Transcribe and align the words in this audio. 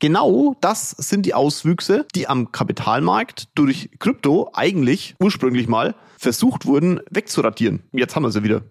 Genau 0.00 0.54
das 0.60 0.90
sind 0.90 1.26
die 1.26 1.34
Auswüchse, 1.34 2.06
die 2.14 2.28
am 2.28 2.52
Kapitalmarkt 2.52 3.48
durch 3.56 3.90
Krypto 3.98 4.50
eigentlich 4.54 5.16
ursprünglich 5.20 5.66
mal 5.66 5.96
versucht 6.16 6.66
wurden 6.66 7.00
wegzuradieren. 7.10 7.82
Jetzt 7.92 8.14
haben 8.14 8.22
wir 8.22 8.30
sie 8.30 8.44
wieder. 8.44 8.62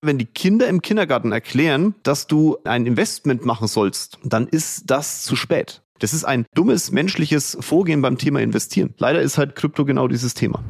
Wenn 0.00 0.18
die 0.18 0.26
Kinder 0.26 0.68
im 0.68 0.82
Kindergarten 0.82 1.32
erklären, 1.32 1.96
dass 2.04 2.28
du 2.28 2.58
ein 2.64 2.86
Investment 2.86 3.44
machen 3.44 3.66
sollst, 3.66 4.18
dann 4.22 4.46
ist 4.46 4.84
das 4.86 5.22
zu 5.22 5.34
spät. 5.34 5.82
Das 5.98 6.12
ist 6.12 6.24
ein 6.24 6.46
dummes 6.54 6.92
menschliches 6.92 7.56
Vorgehen 7.58 8.00
beim 8.00 8.16
Thema 8.16 8.40
Investieren. 8.40 8.94
Leider 8.98 9.20
ist 9.20 9.38
halt 9.38 9.56
Krypto 9.56 9.84
genau 9.84 10.06
dieses 10.06 10.34
Thema. 10.34 10.62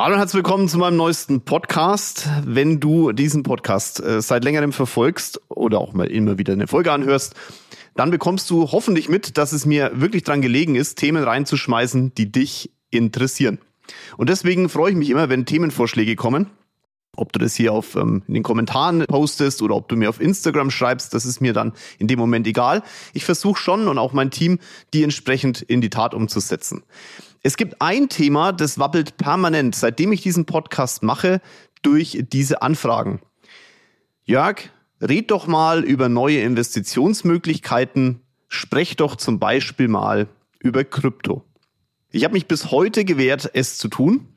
Hallo 0.00 0.14
und 0.14 0.20
herzlich 0.20 0.44
willkommen 0.44 0.68
zu 0.68 0.78
meinem 0.78 0.96
neuesten 0.96 1.40
Podcast. 1.40 2.28
Wenn 2.44 2.78
du 2.78 3.10
diesen 3.10 3.42
Podcast 3.42 3.98
äh, 3.98 4.22
seit 4.22 4.44
längerem 4.44 4.72
verfolgst 4.72 5.40
oder 5.48 5.80
auch 5.80 5.92
mal 5.92 6.06
immer 6.06 6.38
wieder 6.38 6.52
eine 6.52 6.68
Folge 6.68 6.92
anhörst, 6.92 7.34
dann 7.96 8.12
bekommst 8.12 8.48
du 8.48 8.70
hoffentlich 8.70 9.08
mit, 9.08 9.36
dass 9.38 9.50
es 9.50 9.66
mir 9.66 9.90
wirklich 9.94 10.22
dran 10.22 10.40
gelegen 10.40 10.76
ist, 10.76 10.98
Themen 10.98 11.24
reinzuschmeißen, 11.24 12.14
die 12.14 12.30
dich 12.30 12.70
interessieren. 12.90 13.58
Und 14.16 14.28
deswegen 14.28 14.68
freue 14.68 14.92
ich 14.92 14.96
mich 14.96 15.10
immer, 15.10 15.30
wenn 15.30 15.46
Themenvorschläge 15.46 16.14
kommen. 16.14 16.48
Ob 17.16 17.32
du 17.32 17.40
das 17.40 17.56
hier 17.56 17.72
auf, 17.72 17.96
ähm, 17.96 18.22
in 18.28 18.34
den 18.34 18.44
Kommentaren 18.44 19.04
postest 19.04 19.62
oder 19.62 19.74
ob 19.74 19.88
du 19.88 19.96
mir 19.96 20.10
auf 20.10 20.20
Instagram 20.20 20.70
schreibst, 20.70 21.12
das 21.12 21.26
ist 21.26 21.40
mir 21.40 21.52
dann 21.52 21.72
in 21.98 22.06
dem 22.06 22.20
Moment 22.20 22.46
egal. 22.46 22.84
Ich 23.14 23.24
versuche 23.24 23.60
schon 23.60 23.88
und 23.88 23.98
auch 23.98 24.12
mein 24.12 24.30
Team, 24.30 24.60
die 24.94 25.02
entsprechend 25.02 25.60
in 25.60 25.80
die 25.80 25.90
Tat 25.90 26.14
umzusetzen. 26.14 26.84
Es 27.42 27.56
gibt 27.56 27.80
ein 27.80 28.08
Thema, 28.08 28.52
das 28.52 28.78
wabbelt 28.78 29.16
permanent, 29.16 29.74
seitdem 29.74 30.12
ich 30.12 30.22
diesen 30.22 30.44
Podcast 30.44 31.02
mache, 31.02 31.40
durch 31.82 32.24
diese 32.32 32.62
Anfragen. 32.62 33.20
Jörg, 34.24 34.70
red 35.00 35.30
doch 35.30 35.46
mal 35.46 35.84
über 35.84 36.08
neue 36.08 36.40
Investitionsmöglichkeiten. 36.40 38.20
Sprech 38.48 38.96
doch 38.96 39.16
zum 39.16 39.38
Beispiel 39.38 39.88
mal 39.88 40.28
über 40.58 40.84
Krypto. 40.84 41.44
Ich 42.10 42.24
habe 42.24 42.34
mich 42.34 42.46
bis 42.46 42.70
heute 42.70 43.04
gewehrt, 43.04 43.50
es 43.54 43.78
zu 43.78 43.88
tun. 43.88 44.28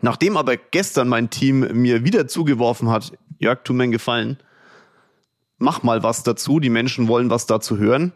Nachdem 0.00 0.36
aber 0.36 0.56
gestern 0.56 1.08
mein 1.08 1.30
Team 1.30 1.60
mir 1.60 2.04
wieder 2.04 2.28
zugeworfen 2.28 2.88
hat, 2.88 3.12
Jörg, 3.38 3.60
tu 3.64 3.72
mir 3.72 3.84
einen 3.84 3.92
Gefallen, 3.92 4.38
mach 5.58 5.82
mal 5.82 6.02
was 6.02 6.22
dazu, 6.22 6.60
die 6.60 6.70
Menschen 6.70 7.08
wollen 7.08 7.30
was 7.30 7.46
dazu 7.46 7.78
hören, 7.78 8.12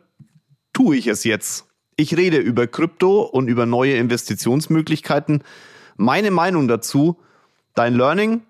tue 0.72 0.96
ich 0.96 1.08
es 1.08 1.24
jetzt. 1.24 1.66
Ich 2.02 2.16
rede 2.16 2.38
über 2.38 2.66
Krypto 2.66 3.22
und 3.22 3.46
über 3.46 3.64
neue 3.64 3.94
Investitionsmöglichkeiten. 3.94 5.44
Meine 5.96 6.32
Meinung 6.32 6.66
dazu, 6.66 7.16
dein 7.76 7.94
Learning, 7.94 8.42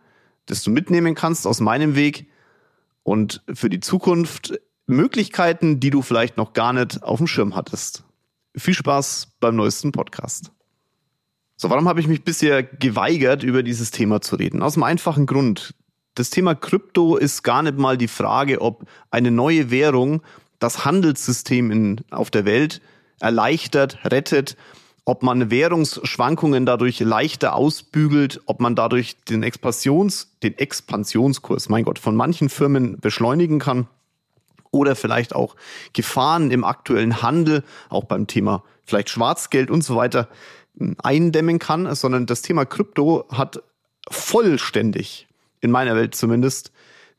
das 0.46 0.62
du 0.62 0.70
mitnehmen 0.70 1.14
kannst 1.14 1.46
aus 1.46 1.60
meinem 1.60 1.94
Weg 1.94 2.30
und 3.02 3.42
für 3.52 3.68
die 3.68 3.80
Zukunft 3.80 4.58
Möglichkeiten, 4.86 5.80
die 5.80 5.90
du 5.90 6.00
vielleicht 6.00 6.38
noch 6.38 6.54
gar 6.54 6.72
nicht 6.72 7.02
auf 7.02 7.18
dem 7.18 7.26
Schirm 7.26 7.54
hattest. 7.54 8.04
Viel 8.56 8.72
Spaß 8.72 9.36
beim 9.38 9.54
neuesten 9.54 9.92
Podcast. 9.92 10.50
So, 11.56 11.68
warum 11.68 11.86
habe 11.90 12.00
ich 12.00 12.08
mich 12.08 12.24
bisher 12.24 12.62
geweigert, 12.62 13.42
über 13.42 13.62
dieses 13.62 13.90
Thema 13.90 14.22
zu 14.22 14.36
reden? 14.36 14.62
Aus 14.62 14.74
dem 14.74 14.82
einfachen 14.82 15.26
Grund. 15.26 15.74
Das 16.14 16.30
Thema 16.30 16.54
Krypto 16.54 17.18
ist 17.18 17.42
gar 17.42 17.62
nicht 17.62 17.76
mal 17.76 17.98
die 17.98 18.08
Frage, 18.08 18.62
ob 18.62 18.86
eine 19.10 19.30
neue 19.30 19.70
Währung 19.70 20.22
das 20.58 20.86
Handelssystem 20.86 21.70
in, 21.70 22.00
auf 22.10 22.30
der 22.30 22.46
Welt 22.46 22.80
erleichtert, 23.22 23.98
rettet, 24.04 24.56
ob 25.04 25.22
man 25.22 25.50
Währungsschwankungen 25.50 26.64
dadurch 26.66 27.00
leichter 27.00 27.54
ausbügelt, 27.54 28.40
ob 28.46 28.60
man 28.60 28.76
dadurch 28.76 29.16
den 29.24 29.42
Expansions, 29.42 30.28
den 30.42 30.56
Expansionskurs, 30.56 31.68
mein 31.68 31.84
Gott, 31.84 31.98
von 31.98 32.14
manchen 32.14 32.48
Firmen 32.48 33.00
beschleunigen 33.00 33.58
kann 33.58 33.88
oder 34.70 34.94
vielleicht 34.94 35.34
auch 35.34 35.56
Gefahren 35.92 36.50
im 36.50 36.64
aktuellen 36.64 37.22
Handel, 37.22 37.64
auch 37.88 38.04
beim 38.04 38.26
Thema 38.26 38.62
vielleicht 38.84 39.10
Schwarzgeld 39.10 39.70
und 39.70 39.82
so 39.82 39.96
weiter 39.96 40.28
eindämmen 41.02 41.58
kann, 41.58 41.92
sondern 41.94 42.26
das 42.26 42.42
Thema 42.42 42.64
Krypto 42.64 43.26
hat 43.30 43.62
vollständig, 44.08 45.26
in 45.60 45.70
meiner 45.70 45.96
Welt 45.96 46.14
zumindest, 46.14 46.72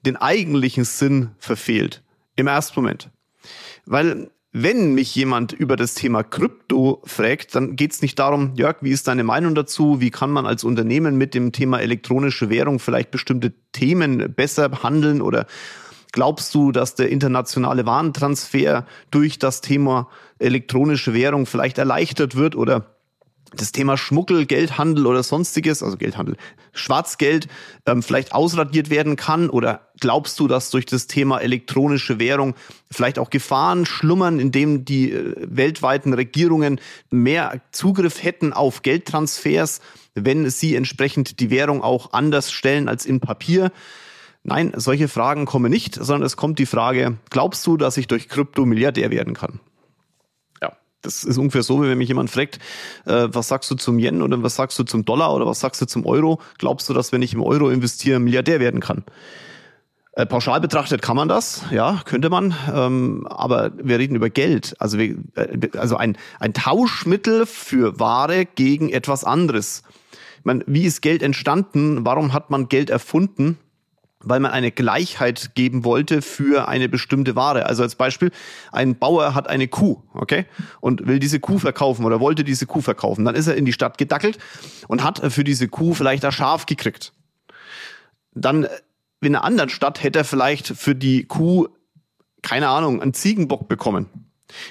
den 0.06 0.16
eigentlichen 0.16 0.86
Sinn 0.86 1.32
verfehlt. 1.38 2.02
Im 2.36 2.48
ersten 2.48 2.80
Moment. 2.80 3.10
Weil 3.86 4.32
wenn 4.56 4.94
mich 4.94 5.16
jemand 5.16 5.52
über 5.52 5.76
das 5.76 5.96
Thema 5.96 6.22
Krypto 6.22 7.02
fragt, 7.06 7.56
dann 7.56 7.76
geht 7.76 7.92
es 7.92 8.04
nicht 8.04 8.20
darum, 8.20 8.54
Jörg, 8.54 8.78
wie 8.82 8.92
ist 8.92 9.08
deine 9.08 9.24
Meinung 9.24 9.56
dazu? 9.56 10.00
Wie 10.00 10.12
kann 10.12 10.30
man 10.30 10.46
als 10.46 10.64
Unternehmen 10.64 11.18
mit 11.18 11.34
dem 11.34 11.52
Thema 11.52 11.82
elektronische 11.82 12.52
Währung 12.52 12.78
vielleicht 12.78 13.10
bestimmte 13.10 13.52
Themen 13.72 14.32
besser 14.36 14.84
handeln? 14.84 15.24
Oder 15.24 15.48
glaubst 16.12 16.54
du, 16.54 16.72
dass 16.72 16.94
der 16.94 17.10
internationale 17.10 17.88
Warentransfer 17.88 18.86
durch 19.10 19.40
das 19.40 19.62
Thema 19.62 20.08
elektronische 20.38 21.16
Währung 21.16 21.48
vielleicht 21.48 21.80
erleichtert 21.80 22.36
wird? 22.36 22.56
Oder 22.56 22.93
das 23.58 23.72
Thema 23.72 23.98
Schmuggel, 23.98 24.46
Geldhandel 24.46 25.06
oder 25.06 25.24
sonstiges, 25.24 25.84
also 25.84 25.98
Geldhandel, 25.98 26.38
Schwarzgeld, 26.72 27.48
ähm, 27.86 28.04
vielleicht 28.04 28.34
ausradiert 28.34 28.90
werden 28.90 29.16
kann? 29.16 29.50
Oder 29.50 29.88
glaubst 30.00 30.40
du, 30.40 30.48
dass 30.48 30.70
durch 30.70 30.86
das 30.86 31.08
Thema 31.08 31.40
elektronische 31.40 32.20
Währung 32.20 32.56
vielleicht 32.92 33.20
auch 33.20 33.30
Gefahren 33.30 33.86
schlummern, 33.86 34.40
indem 34.40 34.86
die 34.86 35.12
äh, 35.12 35.36
weltweiten 35.40 36.14
Regierungen 36.14 36.80
mehr 37.10 37.62
Zugriff 37.72 38.24
hätten 38.24 38.54
auf 38.54 38.82
Geldtransfers, 38.82 39.82
wenn 40.16 40.50
sie 40.50 40.76
entsprechend 40.76 41.40
die 41.40 41.50
Währung 41.50 41.82
auch 41.82 42.14
anders 42.14 42.52
stellen 42.52 42.88
als 42.88 43.06
in 43.06 43.20
Papier? 43.20 43.72
Nein, 44.44 44.74
solche 44.76 45.08
Fragen 45.08 45.46
kommen 45.46 45.72
nicht, 45.72 45.96
sondern 45.96 46.26
es 46.26 46.36
kommt 46.36 46.60
die 46.60 46.66
Frage, 46.66 47.18
glaubst 47.30 47.66
du, 47.66 47.78
dass 47.78 47.96
ich 47.96 48.08
durch 48.08 48.28
Krypto 48.28 48.66
Milliardär 48.66 49.10
werden 49.10 49.34
kann? 49.34 49.62
Das 51.04 51.24
ist 51.24 51.38
ungefähr 51.38 51.64
so, 51.64 51.84
wie 51.84 51.90
wenn 51.90 51.98
mich 51.98 52.08
jemand 52.08 52.32
fragt, 52.32 52.60
äh, 53.06 53.28
was 53.30 53.50
sagst 53.50 53.70
du 53.70 53.76
zum 53.76 54.00
Yen 54.00 54.22
oder 54.22 54.42
was 54.42 54.56
sagst 54.56 54.80
du 54.80 54.84
zum 54.84 55.06
Dollar 55.06 55.34
oder 55.36 55.46
was 55.46 55.60
sagst 55.60 55.82
du 55.82 55.86
zum 55.86 56.06
Euro? 56.06 56.40
Glaubst 56.58 56.90
du, 56.90 56.94
dass 56.94 57.12
wenn 57.12 57.22
ich 57.22 57.34
im 57.34 57.42
Euro 57.42 57.70
investiere, 57.70 58.20
Milliardär 58.20 58.60
werden 58.60 58.80
kann? 58.80 59.04
Äh, 60.14 60.26
pauschal 60.26 60.62
betrachtet 60.62 61.02
kann 61.02 61.16
man 61.16 61.28
das, 61.28 61.64
ja, 61.72 62.02
könnte 62.06 62.30
man, 62.30 62.56
ähm, 62.72 63.28
aber 63.28 63.72
wir 63.76 63.98
reden 63.98 64.16
über 64.16 64.30
Geld, 64.30 64.76
also, 64.80 65.00
wir, 65.00 65.16
äh, 65.36 65.70
also 65.76 65.98
ein, 65.98 66.18
ein 66.40 66.54
Tauschmittel 66.54 67.48
für 67.48 68.00
Ware 68.00 68.46
gegen 68.46 68.90
etwas 68.90 69.24
anderes. 69.24 69.82
Ich 70.38 70.46
meine, 70.46 70.64
wie 70.68 70.84
ist 70.84 71.02
Geld 71.02 71.24
entstanden? 71.24 72.06
Warum 72.06 72.32
hat 72.32 72.52
man 72.52 72.70
Geld 72.70 72.92
erfunden? 72.92 73.58
Weil 74.24 74.40
man 74.40 74.52
eine 74.52 74.72
Gleichheit 74.72 75.56
geben 75.56 75.84
wollte 75.84 76.22
für 76.22 76.68
eine 76.68 76.90
bestimmte 76.90 77.36
Ware. 77.36 77.66
Also 77.66 77.84
als 77.84 77.96
Beispiel, 77.96 78.32
ein 78.72 78.98
Bauer 78.98 79.36
hat 79.36 79.48
eine 79.48 79.68
Kuh, 79.68 80.02
okay, 80.14 80.46
und 80.82 81.08
will 81.08 81.20
diese 81.20 81.40
Kuh 81.40 81.60
verkaufen 81.60 82.06
oder 82.06 82.20
wollte 82.20 82.44
diese 82.44 82.66
Kuh 82.66 82.82
verkaufen. 82.82 83.26
Dann 83.26 83.36
ist 83.36 83.48
er 83.48 83.56
in 83.56 83.66
die 83.66 83.74
Stadt 83.74 83.98
gedackelt 83.98 84.38
und 84.88 85.04
hat 85.04 85.22
für 85.32 85.44
diese 85.44 85.68
Kuh 85.68 85.94
vielleicht 85.94 86.26
ein 86.26 86.32
Schaf 86.32 86.66
gekriegt. 86.66 87.14
Dann 88.34 88.68
in 89.22 89.36
einer 89.36 89.44
anderen 89.44 89.70
Stadt 89.70 90.04
hätte 90.04 90.20
er 90.20 90.26
vielleicht 90.26 90.68
für 90.68 90.96
die 90.96 91.26
Kuh, 91.26 91.68
keine 92.42 92.70
Ahnung, 92.70 93.02
einen 93.02 93.14
Ziegenbock 93.14 93.68
bekommen. 93.68 94.10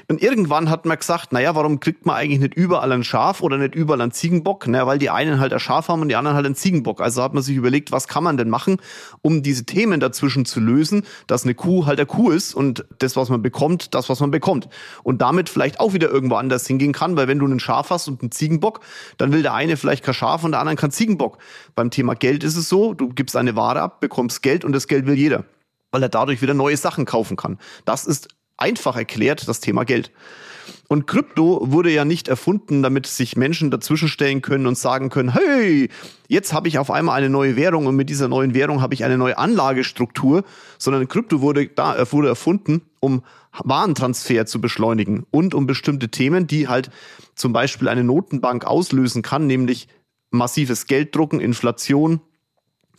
Und 0.08 0.22
irgendwann 0.22 0.70
hat 0.70 0.84
man 0.84 0.98
gesagt, 0.98 1.32
naja, 1.32 1.54
warum 1.54 1.80
kriegt 1.80 2.06
man 2.06 2.16
eigentlich 2.16 2.40
nicht 2.40 2.54
überall 2.54 2.92
ein 2.92 3.04
Schaf 3.04 3.40
oder 3.40 3.56
nicht 3.58 3.74
überall 3.74 4.00
einen 4.00 4.12
Ziegenbock? 4.12 4.66
Naja, 4.68 4.86
weil 4.86 4.98
die 4.98 5.10
einen 5.10 5.40
halt 5.40 5.52
ein 5.52 5.60
Schaf 5.60 5.88
haben 5.88 6.02
und 6.02 6.08
die 6.08 6.16
anderen 6.16 6.36
halt 6.36 6.46
einen 6.46 6.54
Ziegenbock. 6.54 7.00
Also 7.00 7.22
hat 7.22 7.34
man 7.34 7.42
sich 7.42 7.56
überlegt, 7.56 7.90
was 7.90 8.06
kann 8.06 8.22
man 8.22 8.36
denn 8.36 8.50
machen, 8.50 8.76
um 9.22 9.42
diese 9.42 9.64
Themen 9.64 9.98
dazwischen 9.98 10.44
zu 10.44 10.60
lösen, 10.60 11.04
dass 11.26 11.44
eine 11.44 11.54
Kuh 11.54 11.86
halt 11.86 11.98
eine 11.98 12.06
Kuh 12.06 12.30
ist 12.30 12.54
und 12.54 12.84
das, 12.98 13.16
was 13.16 13.28
man 13.28 13.42
bekommt, 13.42 13.94
das, 13.94 14.08
was 14.08 14.20
man 14.20 14.30
bekommt. 14.30 14.68
Und 15.02 15.22
damit 15.22 15.48
vielleicht 15.48 15.80
auch 15.80 15.94
wieder 15.94 16.10
irgendwo 16.10 16.36
anders 16.36 16.66
hingehen 16.66 16.92
kann, 16.92 17.16
weil 17.16 17.28
wenn 17.28 17.38
du 17.38 17.46
einen 17.46 17.60
Schaf 17.60 17.90
hast 17.90 18.08
und 18.08 18.20
einen 18.22 18.30
Ziegenbock, 18.30 18.80
dann 19.16 19.32
will 19.32 19.42
der 19.42 19.54
eine 19.54 19.76
vielleicht 19.76 20.04
kein 20.04 20.14
Schaf 20.14 20.44
und 20.44 20.52
der 20.52 20.60
andere 20.60 20.76
kein 20.76 20.90
Ziegenbock. 20.90 21.38
Beim 21.74 21.90
Thema 21.90 22.14
Geld 22.14 22.44
ist 22.44 22.56
es 22.56 22.68
so, 22.68 22.94
du 22.94 23.08
gibst 23.08 23.36
eine 23.36 23.56
Ware 23.56 23.80
ab, 23.80 24.00
bekommst 24.00 24.42
Geld 24.42 24.64
und 24.64 24.72
das 24.72 24.86
Geld 24.86 25.06
will 25.06 25.14
jeder 25.14 25.44
weil 25.94 26.02
er 26.02 26.08
dadurch 26.08 26.40
wieder 26.40 26.54
neue 26.54 26.78
Sachen 26.78 27.04
kaufen 27.04 27.36
kann. 27.36 27.58
Das 27.84 28.06
ist 28.06 28.28
einfach 28.56 28.96
erklärt 28.96 29.48
das 29.48 29.60
Thema 29.60 29.84
Geld. 29.84 30.10
Und 30.88 31.06
Krypto 31.06 31.72
wurde 31.72 31.90
ja 31.90 32.04
nicht 32.04 32.28
erfunden, 32.28 32.82
damit 32.82 33.06
sich 33.06 33.36
Menschen 33.36 33.70
dazwischenstellen 33.70 34.42
können 34.42 34.66
und 34.66 34.76
sagen 34.76 35.08
können, 35.08 35.32
hey, 35.32 35.88
jetzt 36.28 36.52
habe 36.52 36.68
ich 36.68 36.78
auf 36.78 36.90
einmal 36.90 37.16
eine 37.16 37.30
neue 37.30 37.56
Währung 37.56 37.86
und 37.86 37.96
mit 37.96 38.10
dieser 38.10 38.28
neuen 38.28 38.54
Währung 38.54 38.82
habe 38.82 38.94
ich 38.94 39.04
eine 39.04 39.16
neue 39.16 39.38
Anlagestruktur, 39.38 40.44
sondern 40.78 41.08
Krypto 41.08 41.40
wurde 41.40 41.66
da 41.68 41.96
äh, 41.96 42.12
wurde 42.12 42.28
erfunden, 42.28 42.82
um 43.00 43.22
Warentransfer 43.52 44.46
zu 44.46 44.60
beschleunigen 44.60 45.24
und 45.30 45.54
um 45.54 45.66
bestimmte 45.66 46.10
Themen, 46.10 46.46
die 46.46 46.68
halt 46.68 46.90
zum 47.34 47.52
Beispiel 47.52 47.88
eine 47.88 48.04
Notenbank 48.04 48.64
auslösen 48.64 49.22
kann, 49.22 49.46
nämlich 49.46 49.88
massives 50.30 50.86
Gelddrucken, 50.86 51.40
Inflation, 51.40 52.20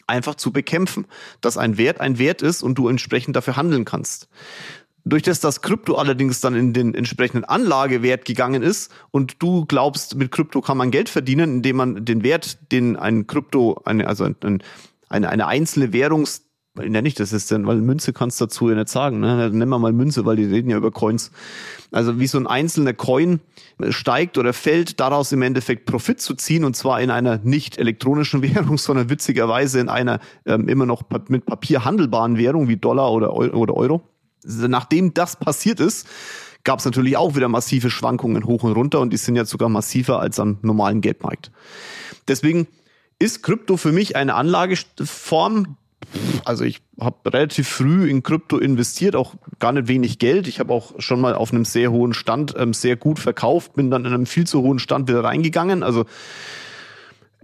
einfach 0.08 0.36
zu 0.36 0.52
bekämpfen, 0.52 1.06
dass 1.42 1.58
ein 1.58 1.78
Wert 1.78 2.02
ein 2.02 2.18
Wert 2.18 2.42
ist 2.42 2.62
und 2.64 2.76
du 2.76 2.88
entsprechend 2.88 3.36
dafür 3.36 3.56
handeln 3.56 3.86
kannst. 3.86 4.28
Durch 5.06 5.24
das 5.24 5.40
das 5.42 5.62
Krypto 5.62 5.96
allerdings 5.96 6.40
dann 6.40 6.56
in 6.56 6.74
den 6.74 6.96
entsprechenden 6.96 7.44
Anlagewert 7.44 8.26
gegangen 8.26 8.64
ist 8.64 8.92
und 9.12 9.42
du 9.42 9.66
glaubst, 9.66 10.16
mit 10.16 10.32
Krypto 10.32 10.62
kann 10.62 10.78
man 10.78 10.92
Geld 10.92 11.10
verdienen, 11.10 11.56
indem 11.56 11.76
man 11.76 12.06
den 12.06 12.24
Wert, 12.24 12.72
den 12.72 12.96
ein 12.96 13.28
Krypto, 13.28 13.82
eine, 13.84 14.08
also 14.08 14.24
ein, 14.24 14.36
ein 14.44 14.64
eine, 15.14 15.30
eine 15.30 15.48
einzelne 15.48 15.94
Währungs 15.94 16.42
nenne 16.76 17.08
ich 17.08 17.14
das 17.14 17.32
jetzt 17.32 17.52
denn, 17.52 17.68
weil 17.68 17.78
Münze 17.78 18.14
kannst 18.14 18.42
du 18.42 18.46
dazu 18.46 18.68
ja 18.68 18.76
nicht 18.76 18.90
sagen, 18.90 19.20
ne? 19.20 19.50
Nennen 19.52 19.70
wir 19.70 19.78
mal 19.78 19.94
Münze, 19.94 20.26
weil 20.26 20.38
die 20.38 20.46
reden 20.46 20.72
ja 20.72 20.78
über 20.78 20.90
Coins. 20.90 21.32
Also 21.92 22.20
wie 22.20 22.26
so 22.26 22.40
ein 22.40 22.48
einzelner 22.48 22.94
Coin 22.94 23.42
steigt 23.90 24.40
oder 24.40 24.54
fällt, 24.54 25.00
daraus 25.00 25.32
im 25.32 25.44
Endeffekt 25.44 25.86
Profit 25.86 26.20
zu 26.20 26.34
ziehen 26.34 26.66
und 26.66 26.76
zwar 26.76 27.00
in 27.00 27.12
einer 27.12 27.40
nicht 27.44 27.78
elektronischen 27.78 28.42
Währung, 28.56 28.80
sondern 28.80 29.12
witzigerweise 29.12 29.80
in 29.80 29.90
einer 29.90 30.20
ähm, 30.48 30.68
immer 30.68 30.88
noch 30.88 31.04
mit 31.28 31.46
Papier 31.46 31.86
handelbaren 31.86 32.38
Währung 32.38 32.68
wie 32.68 32.78
Dollar 32.78 33.12
oder, 33.12 33.36
oder 33.36 33.76
Euro. 33.76 34.02
Nachdem 34.45 35.13
das 35.13 35.36
passiert 35.36 35.80
ist, 35.80 36.07
gab 36.63 36.80
es 36.80 36.86
natürlich 36.86 37.18
auch 37.18 37.36
wieder 37.36 37.50
massive 37.50 37.90
Schwankungen 37.90 38.45
hoch 38.45 38.63
und 38.63 38.74
runter 38.74 39.00
und 39.01 39.12
die 39.12 39.18
sind 39.18 39.36
jetzt 39.36 39.50
sogar 39.50 39.69
massiver 39.69 40.19
als 40.19 40.40
am 40.40 40.57
normalen 40.62 41.01
Geldmarkt. 41.01 41.51
Deswegen 42.28 42.68
ist 43.19 43.44
Krypto 43.44 43.78
für 43.78 43.92
mich 43.92 44.16
eine 44.16 44.36
Anlageform, 44.36 45.78
also 46.45 46.63
ich 46.63 46.81
habe 47.00 47.34
relativ 47.34 47.68
früh 47.68 48.10
in 48.10 48.24
Krypto 48.24 48.57
investiert, 48.57 49.16
auch 49.16 49.36
gar 49.60 49.72
nicht 49.72 49.88
wenig 49.88 50.19
Geld. 50.19 50.48
Ich 50.48 50.60
habe 50.60 50.74
auch 50.74 50.94
schon 51.00 51.22
mal 51.22 51.34
auf 51.34 51.51
einem 51.51 51.66
sehr 51.66 51.92
hohen 51.92 52.13
Stand 52.13 52.54
ähm, 52.57 52.74
sehr 52.74 52.95
gut 52.95 53.19
verkauft, 53.19 53.74
bin 53.74 53.90
dann 53.90 54.06
in 54.06 54.13
einem 54.13 54.25
viel 54.25 54.45
zu 54.45 54.62
hohen 54.62 54.80
Stand 54.80 55.07
wieder 55.07 55.24
reingegangen. 55.24 55.84
Also 55.84 56.06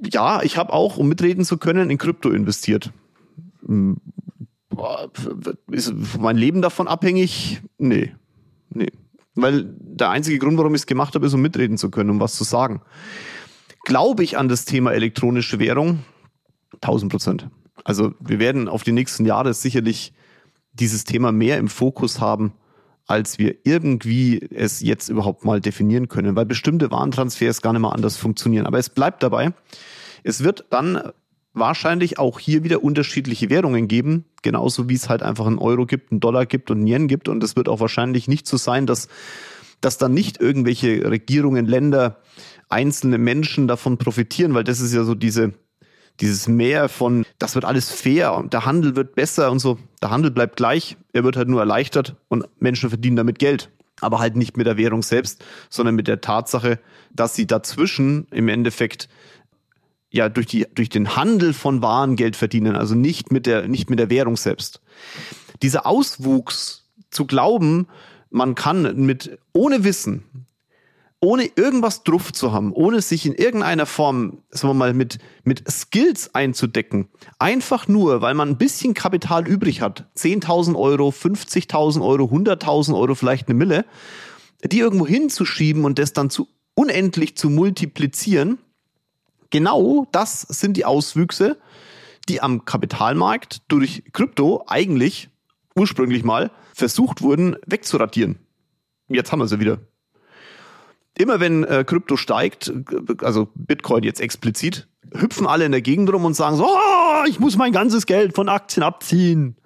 ja, 0.01 0.42
ich 0.44 0.57
habe 0.57 0.74
auch, 0.74 0.98
um 0.98 1.07
mitreden 1.07 1.46
zu 1.46 1.57
können, 1.57 1.90
in 1.90 1.98
Krypto 1.98 2.30
investiert. 2.30 2.92
Ist 5.72 5.94
mein 6.20 6.38
Leben 6.38 6.62
davon 6.62 6.88
abhängig? 6.88 7.62
Nee. 7.78 8.16
Nee. 8.70 8.92
Weil 9.36 9.66
der 9.80 10.10
einzige 10.10 10.40
Grund, 10.40 10.58
warum 10.58 10.76
ich 10.76 10.81
es 10.81 10.88
gemacht 10.88 11.16
habe, 11.16 11.26
ist, 11.26 11.34
um 11.34 11.42
mitreden 11.42 11.78
zu 11.78 11.90
können, 11.90 12.10
um 12.10 12.20
was 12.20 12.36
zu 12.36 12.44
sagen. 12.44 12.81
Glaube 13.86 14.24
ich 14.24 14.38
an 14.38 14.50
das 14.50 14.66
Thema 14.66 14.92
elektronische 14.92 15.60
Währung? 15.60 16.00
1000 16.81 17.12
Prozent. 17.12 17.50
Also 17.84 18.14
wir 18.20 18.40
werden 18.40 18.68
auf 18.68 18.84
die 18.84 18.92
nächsten 18.92 19.26
Jahre 19.26 19.54
sicherlich 19.54 20.14
dieses 20.74 21.04
Thema 21.04 21.32
mehr 21.32 21.58
im 21.58 21.68
Fokus 21.68 22.20
haben, 22.20 22.54
als 23.08 23.40
wir 23.40 23.56
irgendwie 23.64 24.40
es 24.54 24.82
jetzt 24.82 25.10
überhaupt 25.10 25.44
mal 25.44 25.62
definieren 25.62 26.08
können, 26.08 26.36
weil 26.36 26.46
bestimmte 26.46 26.92
Warentransfers 26.92 27.62
gar 27.62 27.74
nicht 27.74 27.82
mal 27.82 27.90
anders 27.90 28.18
funktionieren. 28.18 28.68
Aber 28.68 28.78
es 28.78 28.90
bleibt 28.90 29.24
dabei. 29.24 29.54
Es 30.24 30.44
wird 30.44 30.66
dann 30.70 31.02
wahrscheinlich 31.60 32.18
auch 32.18 32.40
hier 32.40 32.64
wieder 32.64 32.84
unterschiedliche 32.84 33.50
Währungen 33.50 33.88
geben, 33.88 34.26
genauso 34.42 34.90
wie 34.90 34.96
es 34.96 35.10
halt 35.10 35.24
einfach 35.24 35.46
einen 35.46 35.60
Euro 35.60 35.86
gibt, 35.86 36.12
einen 36.12 36.20
Dollar 36.20 36.46
gibt 36.46 36.72
und 36.72 36.80
einen 36.80 36.88
Yen 36.88 37.08
gibt. 37.08 37.28
Und 37.28 37.44
es 37.44 37.56
wird 37.56 37.70
auch 37.70 37.80
wahrscheinlich 37.80 38.28
nicht 38.28 38.48
so 38.48 38.58
sein, 38.58 38.86
dass, 38.86 39.08
dass 39.82 39.98
dann 39.98 40.14
nicht 40.14 40.40
irgendwelche 40.40 41.10
Regierungen, 41.10 41.66
Länder, 41.66 42.18
einzelne 42.70 43.18
Menschen 43.18 43.68
davon 43.68 43.98
profitieren, 43.98 44.54
weil 44.54 44.64
das 44.64 44.80
ist 44.80 44.94
ja 44.94 45.04
so 45.04 45.16
diese, 45.16 45.54
dieses 46.20 46.48
Mehr 46.48 46.90
von, 46.90 47.26
das 47.40 47.56
wird 47.56 47.66
alles 47.66 47.90
fair 47.90 48.34
und 48.36 48.54
der 48.54 48.66
Handel 48.66 48.96
wird 48.96 49.16
besser 49.16 49.52
und 49.52 49.60
so. 49.60 49.78
Der 50.02 50.12
Handel 50.12 50.32
bleibt 50.32 50.58
gleich, 50.58 50.98
er 51.14 51.24
wird 51.24 51.36
halt 51.36 51.50
nur 51.50 51.60
erleichtert 51.60 52.16
und 52.28 52.46
Menschen 52.60 52.90
verdienen 52.90 53.16
damit 53.16 53.40
Geld. 53.40 53.70
Aber 54.02 54.20
halt 54.20 54.38
nicht 54.38 54.56
mit 54.56 54.66
der 54.66 54.78
Währung 54.78 55.04
selbst, 55.04 55.44
sondern 55.70 55.96
mit 55.96 56.08
der 56.08 56.22
Tatsache, 56.22 56.80
dass 57.14 57.36
sie 57.36 57.48
dazwischen 57.48 58.28
im 58.32 58.48
Endeffekt 58.48 59.10
ja 60.12 60.30
durch 60.30 60.48
die 60.48 60.68
durch 60.74 60.90
den 60.90 61.16
Handel 61.16 61.54
von 61.54 61.82
Waren 61.82 62.16
Geld 62.16 62.36
verdienen, 62.36 62.76
also 62.76 62.96
nicht 62.96 63.32
mit 63.32 63.46
der 63.46 63.68
nicht 63.68 63.90
mit 63.90 64.00
der 64.00 64.10
Währung 64.10 64.38
selbst. 64.38 64.82
Dieser 65.62 65.86
Auswuchs 65.86 66.90
zu 67.10 67.26
glauben, 67.26 67.88
man 68.30 68.56
kann 68.56 68.96
mit 68.98 69.40
ohne 69.54 69.84
Wissen 69.84 70.24
ohne 71.22 71.50
irgendwas 71.56 72.04
drauf 72.04 72.32
zu 72.32 72.54
haben, 72.54 72.72
ohne 72.72 73.02
sich 73.02 73.26
in 73.26 73.34
irgendeiner 73.34 73.86
Form, 73.86 74.42
sagen 74.52 74.70
wir 74.70 74.74
mal, 74.74 74.94
mit, 74.94 75.20
mit 75.44 75.70
Skills 75.70 76.34
einzudecken, 76.34 77.10
einfach 77.40 77.88
nur, 77.88 78.22
weil 78.22 78.34
man 78.34 78.50
ein 78.50 78.58
bisschen 78.58 78.94
Kapital 78.94 79.48
übrig 79.48 79.82
hat, 79.82 80.06
10.000 80.16 80.78
Euro, 80.78 81.10
50.000 81.10 82.02
Euro, 82.02 82.26
100.000 82.26 82.98
Euro, 82.98 83.16
vielleicht 83.16 83.50
eine 83.50 83.58
Mille, 83.58 83.86
die 84.64 84.80
irgendwo 84.80 85.06
hinzuschieben 85.06 85.84
und 85.84 86.00
das 86.00 86.14
dann 86.14 86.30
zu 86.30 86.48
unendlich 86.74 87.36
zu 87.36 87.50
multiplizieren, 87.50 88.58
genau 89.50 90.07
das 90.12 90.42
sind 90.42 90.78
die 90.78 90.86
Auswüchse, 90.86 91.57
die 92.28 92.42
am 92.42 92.66
Kapitalmarkt 92.66 93.63
durch 93.68 94.04
Krypto 94.13 94.63
eigentlich 94.68 95.30
ursprünglich 95.75 96.24
mal 96.24 96.51
versucht 96.74 97.22
wurden 97.22 97.56
wegzuradieren. 97.66 98.40
Jetzt 99.07 99.31
haben 99.31 99.40
wir 99.40 99.48
sie 99.48 99.60
wieder 99.60 99.80
immer 101.19 101.40
wenn 101.40 101.63
äh, 101.66 101.84
Krypto 101.86 102.18
steigt, 102.18 102.72
also 103.22 103.50
Bitcoin 103.54 104.04
jetzt 104.04 104.22
explizit, 104.22 104.88
hüpfen 105.13 105.46
alle 105.46 105.66
in 105.66 105.72
der 105.72 105.81
Gegend 105.81 106.12
rum 106.12 106.25
und 106.25 106.34
sagen 106.34 106.56
so, 106.56 106.66
oh, 106.66 107.24
ich 107.28 107.40
muss 107.40 107.57
mein 107.57 107.74
ganzes 107.74 108.06
Geld 108.06 108.36
von 108.36 108.50
Aktien 108.50 108.84
abziehen. 108.84 109.57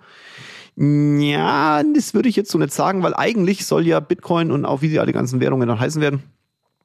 Ja, 0.76 1.84
das 1.84 2.16
würde 2.16 2.30
ich 2.30 2.36
jetzt 2.36 2.50
so 2.50 2.58
nicht 2.58 2.74
sagen, 2.74 3.04
weil 3.04 3.14
eigentlich 3.14 3.66
soll 3.68 3.86
ja 3.86 4.00
Bitcoin 4.00 4.52
und 4.52 4.66
auch 4.66 4.82
wie 4.82 4.90
sie 4.90 5.00
alle 5.00 5.14
ganzen 5.14 5.40
Währungen 5.40 5.68
dann 5.68 5.80
heißen 5.80 6.02
werden, 6.02 6.24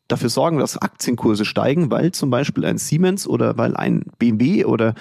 dafür 0.09 0.31
sorgen, 0.31 0.59
dass 0.59 0.79
Aktienkurse 0.79 1.45
steigen, 1.45 1.91
weil 1.91 2.13
zum 2.13 2.31
Beispiel 2.31 2.65
ein 2.65 2.79
Siemens 2.79 3.27
oder 3.27 3.57
weil 3.59 3.77
ein 3.77 4.05
BMW 4.19 4.65
oder 4.65 4.95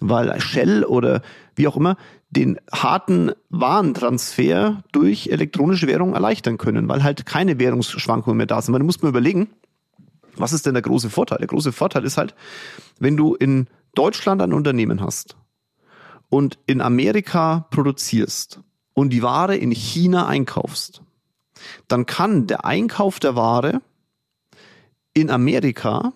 weil 0.00 0.40
Shell 0.40 0.84
oder 0.84 1.22
wie 1.56 1.66
auch 1.66 1.76
immer 1.76 1.96
den 2.30 2.58
harten 2.72 3.32
Warentransfer 3.50 4.82
durch 4.92 5.28
elektronische 5.28 5.86
Währungen 5.86 6.14
erleichtern 6.14 6.56
können, 6.56 6.88
weil 6.88 7.02
halt 7.02 7.26
keine 7.26 7.58
Währungsschwankungen 7.58 8.36
mehr 8.36 8.46
da 8.46 8.62
sind. 8.62 8.72
Man 8.72 8.86
muss 8.86 9.02
mal 9.02 9.10
überlegen, 9.10 9.48
was 10.36 10.52
ist 10.52 10.64
denn 10.64 10.74
der 10.74 10.82
große 10.82 11.10
Vorteil? 11.10 11.38
Der 11.38 11.48
große 11.48 11.72
Vorteil 11.72 12.04
ist 12.04 12.16
halt, 12.16 12.34
wenn 12.98 13.16
du 13.16 13.34
in 13.34 13.68
Deutschland 13.94 14.40
ein 14.40 14.54
Unternehmen 14.54 15.02
hast 15.02 15.36
und 16.30 16.58
in 16.66 16.80
Amerika 16.80 17.66
produzierst 17.70 18.60
und 18.94 19.10
die 19.10 19.22
Ware 19.22 19.56
in 19.56 19.70
China 19.70 20.26
einkaufst, 20.26 21.02
dann 21.88 22.06
kann 22.06 22.46
der 22.46 22.64
Einkauf 22.64 23.20
der 23.20 23.36
Ware 23.36 23.82
in 25.14 25.30
Amerika, 25.30 26.12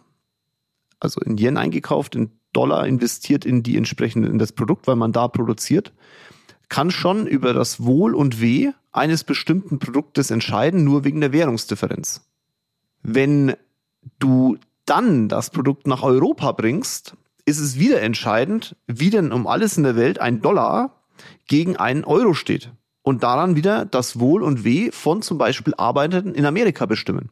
also 1.01 1.21
in 1.21 1.37
Yen 1.39 1.57
eingekauft, 1.57 2.15
in 2.15 2.31
Dollar 2.53 2.87
investiert 2.87 3.45
in 3.45 3.63
die 3.63 3.77
entsprechende, 3.77 4.29
in 4.29 4.39
das 4.39 4.53
Produkt, 4.53 4.87
weil 4.87 4.97
man 4.97 5.13
da 5.13 5.29
produziert, 5.29 5.93
kann 6.69 6.91
schon 6.91 7.27
über 7.27 7.53
das 7.53 7.85
Wohl 7.85 8.15
und 8.15 8.41
Weh 8.41 8.73
eines 8.93 9.25
bestimmten 9.25 9.79
Produktes 9.79 10.31
entscheiden, 10.31 10.85
nur 10.85 11.05
wegen 11.05 11.21
der 11.21 11.33
Währungsdifferenz. 11.33 12.23
Wenn 13.03 13.55
du 14.19 14.57
dann 14.87 15.29
das 15.29 15.51
Produkt 15.51 15.87
nach 15.87 16.03
Europa 16.03 16.53
bringst, 16.53 17.15
ist 17.45 17.61
es 17.61 17.79
wieder 17.79 18.01
entscheidend, 18.01 18.75
wie 18.87 19.11
denn 19.11 19.33
um 19.33 19.47
alles 19.47 19.77
in 19.77 19.85
der 19.85 19.97
Welt 19.97 20.19
ein 20.19 20.41
Dollar 20.41 21.03
gegen 21.47 21.77
einen 21.77 22.05
Euro 22.05 22.35
steht. 22.35 22.73
Und 23.03 23.23
daran 23.23 23.55
wieder 23.55 23.85
das 23.85 24.19
Wohl 24.19 24.43
und 24.43 24.65
Weh 24.65 24.91
von 24.91 25.23
zum 25.23 25.39
Beispiel 25.39 25.75
Arbeitern 25.77 26.35
in 26.35 26.45
Amerika 26.45 26.87
bestimmen. 26.87 27.31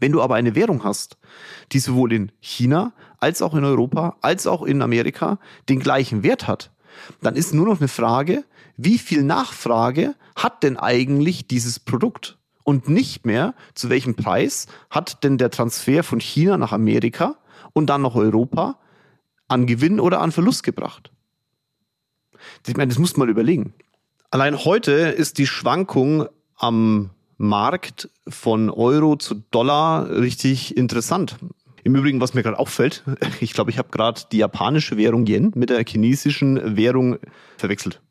Wenn 0.00 0.12
du 0.12 0.22
aber 0.22 0.34
eine 0.34 0.54
Währung 0.54 0.82
hast, 0.82 1.18
die 1.72 1.78
sowohl 1.78 2.12
in 2.12 2.32
China 2.40 2.92
als 3.18 3.42
auch 3.42 3.54
in 3.54 3.64
Europa 3.64 4.16
als 4.22 4.46
auch 4.46 4.62
in 4.62 4.82
Amerika 4.82 5.38
den 5.68 5.78
gleichen 5.78 6.22
Wert 6.22 6.48
hat, 6.48 6.70
dann 7.20 7.36
ist 7.36 7.54
nur 7.54 7.66
noch 7.66 7.78
eine 7.78 7.88
Frage, 7.88 8.44
wie 8.76 8.98
viel 8.98 9.22
Nachfrage 9.22 10.14
hat 10.34 10.62
denn 10.62 10.76
eigentlich 10.76 11.46
dieses 11.46 11.78
Produkt? 11.78 12.38
Und 12.62 12.88
nicht 12.88 13.26
mehr, 13.26 13.54
zu 13.74 13.88
welchem 13.88 14.14
Preis 14.14 14.66
hat 14.90 15.24
denn 15.24 15.38
der 15.38 15.50
Transfer 15.50 16.04
von 16.04 16.20
China 16.20 16.56
nach 16.56 16.72
Amerika 16.72 17.36
und 17.72 17.86
dann 17.86 18.02
nach 18.02 18.14
Europa 18.14 18.78
an 19.48 19.66
Gewinn 19.66 19.98
oder 19.98 20.20
an 20.20 20.30
Verlust 20.30 20.62
gebracht? 20.62 21.10
Ich 22.66 22.76
meine, 22.76 22.88
das 22.90 22.98
muss 22.98 23.16
man 23.16 23.28
überlegen. 23.28 23.74
Allein 24.30 24.64
heute 24.64 24.92
ist 24.92 25.38
die 25.38 25.46
Schwankung 25.46 26.26
am 26.56 27.10
Markt 27.40 28.10
von 28.28 28.68
Euro 28.68 29.16
zu 29.16 29.34
Dollar 29.50 30.10
richtig 30.10 30.76
interessant. 30.76 31.36
Im 31.82 31.96
Übrigen, 31.96 32.20
was 32.20 32.34
mir 32.34 32.42
gerade 32.42 32.58
auffällt, 32.58 33.02
ich 33.40 33.54
glaube, 33.54 33.70
ich 33.70 33.78
habe 33.78 33.88
gerade 33.88 34.20
die 34.30 34.36
japanische 34.36 34.98
Währung 34.98 35.26
Yen 35.26 35.50
mit 35.54 35.70
der 35.70 35.82
chinesischen 35.82 36.76
Währung 36.76 37.18
verwechselt. 37.56 38.02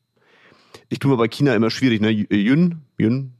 Ich 0.89 0.97
tue 0.97 1.11
mir 1.11 1.17
bei 1.17 1.27
China 1.27 1.53
immer 1.53 1.69
schwierig, 1.69 2.01
ne? 2.01 2.09
Yun, 2.09 2.81
Yun, 2.97 3.33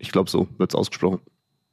ich 0.00 0.10
glaube 0.10 0.28
so 0.28 0.48
wird's 0.58 0.74
ausgesprochen. 0.74 1.20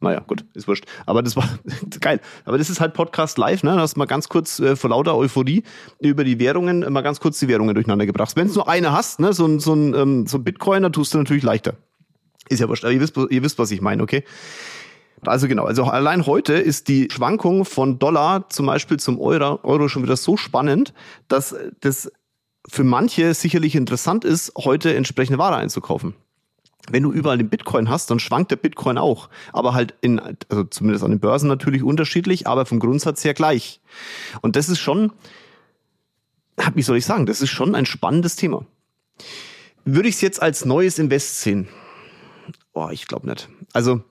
Naja, 0.01 0.19
gut, 0.19 0.45
ist 0.53 0.67
wurscht. 0.67 0.86
Aber 1.07 1.24
das 1.24 1.36
war 1.36 1.50
geil. 2.00 2.21
Aber 2.45 2.60
das 2.60 2.69
ist 2.69 2.79
halt 2.79 2.93
Podcast 2.93 3.39
live, 3.39 3.63
ne? 3.63 3.71
Da 3.71 3.81
hast 3.81 3.98
mal 3.98 4.05
ganz 4.05 4.29
kurz 4.29 4.60
äh, 4.60 4.75
vor 4.75 4.91
lauter 4.91 5.17
Euphorie 5.17 5.63
über 5.98 6.24
die 6.24 6.38
Währungen, 6.38 6.81
mal 6.93 7.01
ganz 7.01 7.19
kurz 7.19 7.39
die 7.39 7.48
Währungen 7.48 7.74
durcheinander 7.74 8.05
gebracht. 8.05 8.36
Wenn 8.36 8.50
du 8.50 8.53
nur 8.53 8.69
eine 8.69 8.91
hast, 8.91 9.19
ne, 9.19 9.33
so 9.33 9.48
ein, 9.48 9.60
so 9.60 9.74
ein, 9.74 9.95
ähm, 9.95 10.27
so 10.27 10.38
ein 10.38 10.43
Bitcoin, 10.43 10.83
da 10.83 10.89
tust 10.89 11.15
du 11.15 11.17
natürlich 11.17 11.43
leichter. 11.43 11.74
Ist 12.51 12.60
ja 12.60 12.67
wurscht, 12.67 12.84
aber 12.84 12.93
ihr 12.93 13.00
wisst, 13.00 13.15
ihr 13.17 13.43
wisst, 13.43 13.60
was 13.60 13.72
ich 13.72 13.79
meine, 13.79 14.03
okay? 14.03 14.25
Also 15.25 15.48
genau, 15.48 15.65
also 15.65 15.86
allein 15.86 16.25
heute 16.25 16.53
ist 16.53 16.89
die 16.89 17.08
Schwankung 17.10 17.63
von 17.63 17.98
Dollar 17.98 18.50
zum 18.50 18.65
Beispiel 18.65 18.98
zum 18.98 19.20
Euro, 19.20 19.60
Euro 19.63 19.88
schon 19.88 20.03
wieder 20.03 20.17
so 20.17 20.36
spannend, 20.36 20.93
dass 21.29 21.55
das 21.79 22.12
für 22.67 22.84
manche 22.84 23.34
sicherlich 23.34 23.75
interessant 23.75 24.25
ist, 24.25 24.51
heute 24.58 24.93
entsprechende 24.96 25.39
Ware 25.39 25.55
einzukaufen. 25.55 26.13
Wenn 26.89 27.03
du 27.03 27.13
überall 27.13 27.38
den 27.38 27.50
Bitcoin 27.50 27.89
hast, 27.89 28.12
dann 28.12 28.20
schwankt 28.20 28.51
der 28.51 28.58
Bitcoin 28.58 28.98
auch. 28.98 29.29
Aber 29.53 29.74
halt 29.74 29.93
in, 30.01 30.20
also 30.50 30.65
zumindest 30.65 31.05
an 31.05 31.12
den 31.12 31.20
Börsen 31.22 31.48
natürlich 31.48 31.84
unterschiedlich, 31.84 32.48
aber 32.48 32.65
vom 32.65 32.79
Grundsatz 32.79 33.24
her 33.24 33.34
gleich. 33.34 33.79
Und 34.41 34.58
das 34.58 34.67
ist 34.67 34.79
schon, 34.79 35.13
wie 36.74 36.81
soll 36.81 36.98
ich 36.98 37.05
sagen, 37.05 37.27
das 37.27 37.41
ist 37.41 37.51
schon 37.51 37.75
ein 37.75 37.86
spannendes 37.86 38.36
Thema. 38.36 38.65
Würde 39.86 40.10
ich 40.10 40.15
es 40.15 40.22
jetzt 40.22 40.41
als 40.41 40.65
neues 40.65 41.00
Invest 41.00 41.41
sehen? 41.41 41.67
Oh, 42.74 42.89
ich 42.91 43.08
glaube 43.08 43.27
nicht. 43.27 43.50
Also 43.74 44.03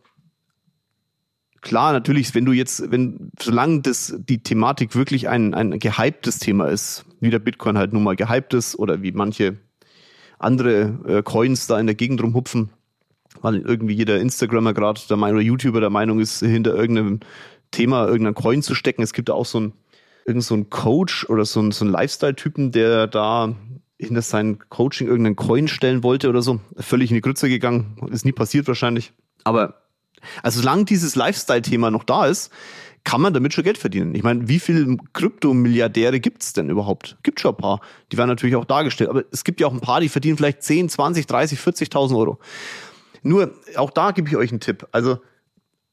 klar, 1.61 1.93
natürlich, 1.93 2.35
wenn 2.35 2.45
du 2.45 2.53
jetzt, 2.53 2.91
wenn, 2.91 3.31
solange 3.41 3.83
das 3.83 4.15
die 4.19 4.43
Thematik 4.43 4.95
wirklich 4.95 5.29
ein, 5.29 5.55
ein 5.55 5.79
gehyptes 5.79 6.39
Thema 6.39 6.67
ist, 6.67 7.05
wie 7.21 7.31
der 7.31 7.39
Bitcoin 7.39 7.79
halt 7.79 7.93
nun 7.93 8.03
mal 8.03 8.17
gehypt 8.17 8.55
ist 8.55 8.79
oder 8.79 9.03
wie 9.03 9.13
manche 9.13 9.59
andere 10.39 10.99
äh, 11.07 11.23
Coins 11.23 11.67
da 11.67 11.79
in 11.79 11.87
der 11.87 11.95
Gegend 11.95 12.23
rumhupfen, 12.23 12.71
weil 13.43 13.57
irgendwie 13.57 13.95
jeder 13.95 14.21
Instagrammer 14.21 14.73
gerade 14.73 15.01
der 15.09 15.17
Meinung, 15.17 15.37
oder 15.37 15.47
YouTuber 15.47 15.81
der 15.81 15.91
Meinung 15.91 16.19
ist, 16.21 16.41
hinter 16.41 16.75
irgendeinem 16.75 17.21
Thema 17.71 18.07
irgendein 18.07 18.35
Coin 18.35 18.63
zu 18.63 18.75
stecken. 18.75 19.03
Es 19.03 19.13
gibt 19.13 19.29
da 19.29 19.35
auch 19.35 19.47
so 19.47 19.61
ein, 19.61 19.73
irgend 20.25 20.45
so 20.45 20.55
ein 20.55 20.71
Coach 20.71 21.29
oder 21.29 21.45
so 21.45 21.61
ein, 21.61 21.73
so 21.73 21.85
ein 21.85 21.91
Lifestyle-Typen, 21.91 22.73
der 22.73 23.07
da 23.07 23.55
hinter 24.01 24.23
sein 24.23 24.59
Coaching 24.69 25.07
irgendeinen 25.07 25.37
Coin 25.37 25.69
stellen 25.69 26.03
wollte 26.03 26.29
oder 26.29 26.43
so. 26.43 26.61
Völlig 26.77 27.11
in 27.11 27.15
die 27.15 27.21
Grütze 27.21 27.49
gegangen. 27.49 27.97
Ist 28.11 28.25
nie 28.25 28.33
passiert 28.33 28.67
wahrscheinlich. 28.67 29.13
Aber 29.45 29.83
also 30.43 30.61
solange 30.61 30.85
dieses 30.85 31.17
Lifestyle-Thema 31.17 31.91
noch 31.91 32.05
da 32.05 32.27
ist, 32.27 32.51
kann 33.05 33.21
man 33.21 33.33
damit 33.33 33.55
schon 33.55 33.65
Geld 33.65 33.79
verdienen. 33.79 34.15
Ich 34.15 34.23
meine, 34.23 34.49
wie 34.49 34.59
viele 34.59 34.99
Kryptomilliardäre 35.15 36.21
gibt's 36.21 36.53
denn 36.53 36.69
überhaupt? 36.69 37.17
Gibt 37.23 37.41
schon 37.41 37.55
ein 37.55 37.57
paar. 37.57 37.81
Die 38.13 38.19
werden 38.19 38.29
natürlich 38.29 38.57
auch 38.57 38.67
dargestellt. 38.67 39.09
Aber 39.09 39.25
es 39.31 39.45
gibt 39.45 39.61
ja 39.61 39.67
auch 39.67 39.73
ein 39.73 39.81
paar, 39.81 40.01
die 40.01 40.09
verdienen 40.09 40.37
vielleicht 40.37 40.63
10, 40.63 40.91
20, 40.91 41.27
30, 41.27 41.59
40.000 41.59 42.17
Euro. 42.17 42.39
Nur, 43.23 43.55
auch 43.77 43.91
da 43.91 44.11
gebe 44.11 44.29
ich 44.29 44.37
euch 44.37 44.51
einen 44.51 44.61
Tipp. 44.61 44.87
Also, 44.93 45.19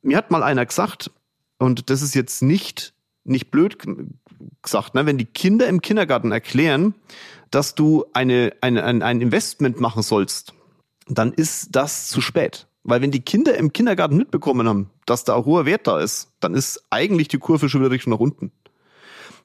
mir 0.01 0.17
hat 0.17 0.31
mal 0.31 0.43
einer 0.43 0.65
gesagt, 0.65 1.11
und 1.59 1.89
das 1.89 2.01
ist 2.01 2.13
jetzt 2.13 2.41
nicht, 2.41 2.93
nicht 3.23 3.51
blöd 3.51 3.77
gesagt, 4.61 4.95
ne, 4.95 5.05
wenn 5.05 5.17
die 5.17 5.25
Kinder 5.25 5.67
im 5.67 5.81
Kindergarten 5.81 6.31
erklären, 6.31 6.93
dass 7.51 7.75
du 7.75 8.05
eine, 8.13 8.53
eine, 8.61 8.83
ein, 8.83 9.01
ein 9.01 9.21
Investment 9.21 9.79
machen 9.79 10.01
sollst, 10.03 10.53
dann 11.07 11.33
ist 11.33 11.75
das 11.75 12.07
zu 12.07 12.21
spät. 12.21 12.67
Weil 12.83 13.01
wenn 13.01 13.11
die 13.11 13.21
Kinder 13.21 13.57
im 13.57 13.73
Kindergarten 13.73 14.17
mitbekommen 14.17 14.67
haben, 14.67 14.89
dass 15.05 15.23
da 15.23 15.35
ein 15.35 15.45
hoher 15.45 15.65
Wert 15.65 15.87
da 15.87 15.99
ist, 15.99 16.31
dann 16.39 16.53
ist 16.53 16.85
eigentlich 16.89 17.27
die 17.27 17.37
Kurve 17.37 17.69
schon 17.69 17.81
wieder 17.81 17.91
Richtung 17.91 18.13
nach 18.13 18.19
unten. 18.19 18.51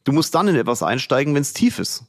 Du 0.04 0.12
musst 0.12 0.34
dann 0.34 0.48
in 0.48 0.56
etwas 0.56 0.82
einsteigen, 0.82 1.34
wenn 1.34 1.42
es 1.42 1.52
tief 1.52 1.78
ist. 1.78 2.04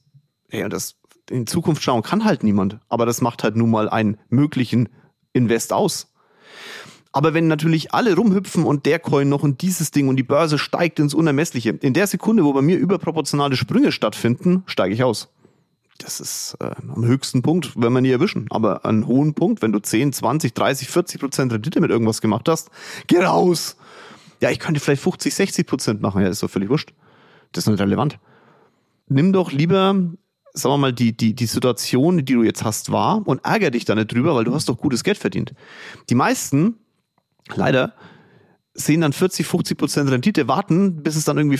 Ja, 0.51 0.69
das 0.69 0.95
in 1.29 1.47
Zukunft 1.47 1.81
schauen 1.83 2.03
kann 2.03 2.25
halt 2.25 2.43
niemand. 2.43 2.79
Aber 2.89 3.05
das 3.05 3.21
macht 3.21 3.43
halt 3.43 3.55
nun 3.55 3.71
mal 3.71 3.89
einen 3.89 4.19
möglichen 4.29 4.89
Invest 5.31 5.73
aus. 5.73 6.13
Aber 7.12 7.33
wenn 7.35 7.47
natürlich 7.47 7.93
alle 7.93 8.15
rumhüpfen 8.15 8.63
und 8.63 8.85
der 8.85 9.00
Coin 9.00 9.29
noch 9.29 9.43
und 9.43 9.62
dieses 9.62 9.91
Ding 9.91 10.07
und 10.07 10.15
die 10.15 10.23
Börse 10.23 10.57
steigt 10.57 11.00
ins 11.00 11.13
Unermessliche, 11.13 11.69
in 11.69 11.93
der 11.93 12.07
Sekunde, 12.07 12.43
wo 12.43 12.53
bei 12.53 12.62
mir 12.62 12.77
überproportionale 12.77 13.55
Sprünge 13.55 13.91
stattfinden, 13.91 14.63
steige 14.65 14.93
ich 14.93 15.03
aus 15.03 15.32
das 15.97 16.19
ist 16.19 16.57
äh, 16.59 16.71
am 16.93 17.05
höchsten 17.05 17.41
Punkt, 17.41 17.73
wenn 17.75 17.93
wir 17.93 18.01
nie 18.01 18.09
erwischen. 18.09 18.47
Aber 18.50 18.85
einen 18.85 19.07
hohen 19.07 19.33
Punkt, 19.33 19.62
wenn 19.62 19.71
du 19.71 19.79
10, 19.79 20.13
20, 20.13 20.53
30, 20.53 20.88
40 20.89 21.19
Prozent 21.19 21.53
Rendite 21.53 21.79
mit 21.79 21.91
irgendwas 21.91 22.21
gemacht 22.21 22.50
hast, 22.50 22.69
geh 23.07 23.19
raus. 23.19 23.77
Ja, 24.41 24.50
ich 24.50 24.59
könnte 24.59 24.79
vielleicht 24.79 25.01
50, 25.01 25.33
60 25.33 25.67
Prozent 25.67 26.01
machen. 26.01 26.21
Ja, 26.21 26.27
ist 26.27 26.43
doch 26.43 26.50
völlig 26.50 26.69
wurscht. 26.69 26.93
Das 27.51 27.65
ist 27.65 27.69
nicht 27.69 27.79
relevant. 27.79 28.19
Nimm 29.07 29.31
doch 29.31 29.51
lieber, 29.51 29.93
sagen 30.53 30.73
wir 30.73 30.77
mal, 30.77 30.93
die, 30.93 31.15
die, 31.15 31.33
die 31.33 31.45
Situation, 31.45 32.17
die 32.17 32.33
du 32.33 32.43
jetzt 32.43 32.63
hast, 32.63 32.91
wahr 32.91 33.21
und 33.25 33.45
ärger 33.45 33.71
dich 33.71 33.85
da 33.85 33.95
nicht 33.95 34.12
drüber, 34.12 34.35
weil 34.35 34.43
du 34.43 34.53
hast 34.53 34.69
doch 34.69 34.77
gutes 34.77 35.03
Geld 35.03 35.17
verdient. 35.17 35.53
Die 36.09 36.15
meisten, 36.15 36.77
leider, 37.55 37.93
sehen 38.73 39.01
dann 39.01 39.13
40, 39.13 39.45
50 39.45 39.77
Prozent 39.77 40.09
Rendite, 40.09 40.47
warten, 40.47 41.03
bis 41.03 41.15
es 41.15 41.25
dann 41.25 41.38
irgendwie 41.38 41.59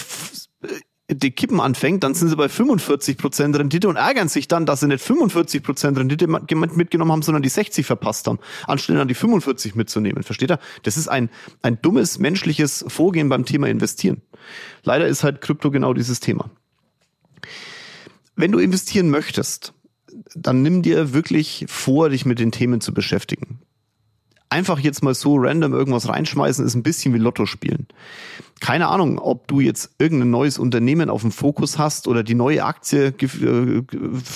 die 1.16 1.32
Kippen 1.32 1.60
anfängt, 1.60 2.04
dann 2.04 2.14
sind 2.14 2.30
sie 2.30 2.36
bei 2.36 2.50
45 2.50 3.18
Prozent 3.18 3.58
Rendite 3.58 3.88
und 3.88 3.96
ärgern 3.96 4.30
sich 4.30 4.48
dann, 4.48 4.66
dass 4.66 4.80
sie 4.82 4.88
nicht 4.88 5.04
45 5.04 5.64
Prozent 5.64 5.98
Rendite 5.98 6.28
mitgenommen 6.28 7.12
haben, 7.12 7.22
sondern 7.22 7.44
die 7.44 7.50
60 7.50 7.86
verpasst 7.86 8.28
haben, 8.28 8.40
anstelle 8.68 9.00
dann 9.00 9.08
die 9.08 9.14
45 9.14 9.76
mitzunehmen. 9.76 10.24
Versteht 10.24 10.52
ihr? 10.52 10.60
Das 10.84 10.98
ist 10.98 11.08
ein, 11.08 11.30
ein 11.62 11.82
dummes 11.82 12.20
menschliches 12.20 12.86
Vorgehen 12.88 13.30
beim 13.30 13.46
Thema 13.46 13.68
Investieren. 13.68 14.22
Leider 14.84 15.08
ist 15.08 15.24
halt 15.24 15.42
Krypto 15.42 15.72
genau 15.72 15.94
dieses 15.94 16.20
Thema. 16.20 16.50
Wenn 18.36 18.52
du 18.52 18.60
investieren 18.60 19.10
möchtest, 19.10 19.74
dann 20.36 20.62
nimm 20.62 20.82
dir 20.82 21.14
wirklich 21.14 21.66
vor, 21.68 22.10
dich 22.10 22.26
mit 22.26 22.40
den 22.40 22.52
Themen 22.52 22.82
zu 22.82 22.94
beschäftigen 22.94 23.60
einfach 24.54 24.80
jetzt 24.80 25.02
mal 25.02 25.16
so 25.16 25.36
random 25.36 25.74
irgendwas 25.74 26.08
reinschmeißen, 26.08 26.64
ist 26.64 26.76
ein 26.76 26.84
bisschen 26.84 27.12
wie 27.16 27.18
Lotto 27.18 27.48
spielen. 27.48 27.88
Keine 28.62 28.88
Ahnung, 28.88 29.18
ob 29.18 29.48
du 29.48 29.60
jetzt 29.60 29.96
irgendein 29.98 30.30
neues 30.30 30.60
Unternehmen 30.60 31.10
auf 31.10 31.22
dem 31.22 31.32
Fokus 31.32 31.80
hast 31.80 32.08
oder 32.08 32.22
die 32.24 32.36
neue 32.36 32.64
Aktie 32.64 33.08
äh, 33.08 33.82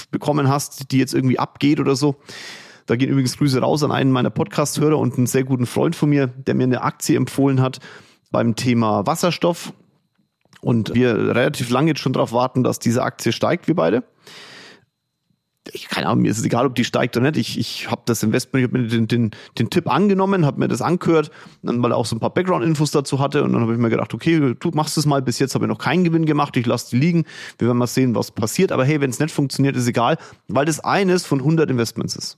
bekommen 0.10 0.50
hast, 0.50 0.92
die 0.92 0.98
jetzt 0.98 1.14
irgendwie 1.14 1.38
abgeht 1.38 1.80
oder 1.80 1.96
so. 1.96 2.16
Da 2.88 2.96
gehen 2.96 3.10
übrigens 3.10 3.38
Grüße 3.38 3.60
raus 3.60 3.84
an 3.84 3.92
einen 3.92 4.12
meiner 4.12 4.32
Podcast-Hörer 4.32 4.98
und 4.98 5.18
einen 5.18 5.28
sehr 5.28 5.44
guten 5.44 5.68
Freund 5.68 5.96
von 5.96 6.10
mir, 6.10 6.26
der 6.26 6.56
mir 6.56 6.64
eine 6.64 6.82
Aktie 6.82 7.16
empfohlen 7.16 7.62
hat 7.62 7.80
beim 8.32 8.56
Thema 8.56 9.06
Wasserstoff. 9.06 9.72
Und 10.62 10.96
wir 10.96 11.16
relativ 11.36 11.70
lange 11.70 11.92
jetzt 11.92 12.00
schon 12.00 12.14
darauf 12.14 12.32
warten, 12.32 12.64
dass 12.64 12.80
diese 12.80 13.04
Aktie 13.04 13.32
steigt, 13.32 13.68
wir 13.68 13.76
beide 13.76 14.04
ich 15.74 15.88
keine 15.88 16.08
Ahnung, 16.08 16.24
mir 16.24 16.32
ist 16.32 16.40
es 16.40 16.46
egal, 16.46 16.66
ob 16.66 16.76
die 16.76 16.84
steigt 16.84 17.18
oder 17.18 17.32
nicht. 17.32 17.38
Ich, 17.38 17.60
ich 17.60 17.92
habe 17.92 18.02
das 18.06 18.24
Investment, 18.24 18.64
ich 18.64 18.70
habe 18.70 18.80
mir 18.80 18.88
den, 18.88 19.08
den, 19.08 19.32
den 19.58 19.70
Tipp 19.70 19.90
angenommen, 19.90 20.46
habe 20.46 20.60
mir 20.60 20.68
das 20.68 20.82
angehört, 20.82 21.32
dann 21.64 21.82
weil 21.82 21.92
er 21.92 21.98
auch 21.98 22.06
so 22.06 22.16
ein 22.16 22.20
paar 22.20 22.34
Background-Infos 22.34 22.92
dazu 22.92 23.20
hatte 23.20 23.44
und 23.44 23.54
dann 23.54 23.62
habe 23.62 23.74
ich 23.74 23.80
mir 23.80 23.90
gedacht, 23.90 24.14
okay, 24.14 24.56
du 24.60 24.72
machst 24.72 24.98
es 24.98 25.06
mal. 25.06 25.22
Bis 25.22 25.40
jetzt 25.40 25.56
habe 25.56 25.66
ich 25.66 25.70
noch 25.70 25.80
keinen 25.80 26.04
Gewinn 26.04 26.26
gemacht, 26.26 26.56
ich 26.58 26.66
lasse 26.66 26.92
die 26.92 26.98
liegen. 26.98 27.26
Wir 27.58 27.68
werden 27.68 27.78
mal 27.78 27.88
sehen, 27.88 28.16
was 28.16 28.32
passiert. 28.32 28.72
Aber 28.72 28.86
hey, 28.86 29.02
wenn 29.02 29.10
es 29.10 29.20
nicht 29.20 29.34
funktioniert, 29.34 29.76
ist 29.76 29.88
egal, 29.88 30.18
weil 30.48 30.66
das 30.66 30.80
eines 30.80 31.26
von 31.26 31.40
100 31.40 31.70
Investments 31.70 32.16
ist. 32.16 32.38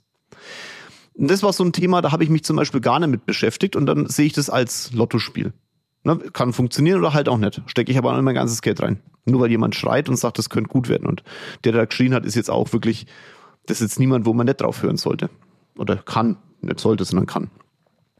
Und 1.14 1.30
das 1.30 1.44
war 1.44 1.52
so 1.52 1.64
ein 1.66 1.74
Thema, 1.74 2.02
da 2.02 2.12
habe 2.12 2.24
ich 2.24 2.30
mich 2.30 2.44
zum 2.44 2.56
Beispiel 2.56 2.80
gar 2.80 3.00
nicht 3.00 3.10
mit 3.10 3.26
beschäftigt 3.26 3.76
und 3.76 3.86
dann 3.86 4.08
sehe 4.08 4.26
ich 4.26 4.34
das 4.34 4.50
als 4.50 4.94
Lottospiel. 4.94 5.54
Ne, 6.04 6.18
kann 6.32 6.54
funktionieren 6.54 7.00
oder 7.00 7.14
halt 7.14 7.28
auch 7.28 7.38
nicht. 7.38 7.62
Stecke 7.66 7.92
ich 7.92 7.98
aber 7.98 8.16
auch 8.16 8.22
mein 8.22 8.36
ganzes 8.36 8.62
Geld 8.62 8.82
rein. 8.82 9.02
Nur 9.26 9.42
weil 9.42 9.52
jemand 9.52 9.76
schreit 9.76 10.08
und 10.08 10.16
sagt, 10.16 10.38
das 10.38 10.50
könnte 10.50 10.70
gut 10.70 10.88
werden. 10.88 11.08
Und 11.08 11.24
der, 11.64 11.74
der 11.74 11.82
da 11.82 11.86
geschrien 11.86 12.14
hat, 12.14 12.26
ist 12.26 12.36
jetzt 12.36 12.50
auch 12.50 12.72
wirklich, 12.72 13.06
das 13.66 13.82
ist 13.82 13.92
jetzt 13.92 14.00
niemand, 14.00 14.26
wo 14.26 14.34
man 14.34 14.46
nicht 14.46 14.62
drauf 14.62 14.82
hören 14.82 14.98
sollte. 14.98 15.30
Oder 15.78 15.98
kann. 15.98 16.38
Nicht 16.62 16.80
sollte, 16.80 17.06
sondern 17.06 17.26
kann. 17.26 17.50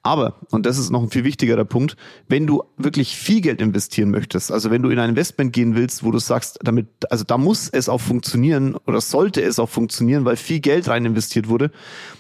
Aber, 0.02 0.40
und 0.52 0.66
das 0.66 0.78
ist 0.78 0.92
noch 0.92 1.04
ein 1.04 1.10
viel 1.10 1.26
wichtigerer 1.26 1.66
Punkt, 1.66 1.98
wenn 2.28 2.48
du 2.48 2.64
wirklich 2.78 3.16
viel 3.16 3.42
Geld 3.42 3.62
investieren 3.62 4.12
möchtest, 4.12 4.52
also 4.52 4.72
wenn 4.72 4.82
du 4.82 4.90
in 4.90 5.00
ein 5.00 5.10
Investment 5.10 5.52
gehen 5.52 5.76
willst, 5.76 6.04
wo 6.04 6.12
du 6.12 6.20
sagst, 6.20 6.60
damit, 6.64 6.88
also 7.10 7.26
da 7.26 7.38
muss 7.38 7.68
es 7.68 7.90
auch 7.90 8.00
funktionieren 8.00 8.76
oder 8.88 9.02
sollte 9.02 9.42
es 9.42 9.60
auch 9.60 9.70
funktionieren, 9.70 10.24
weil 10.24 10.38
viel 10.38 10.62
Geld 10.62 10.88
rein 10.88 11.06
investiert 11.06 11.50
wurde, 11.50 11.72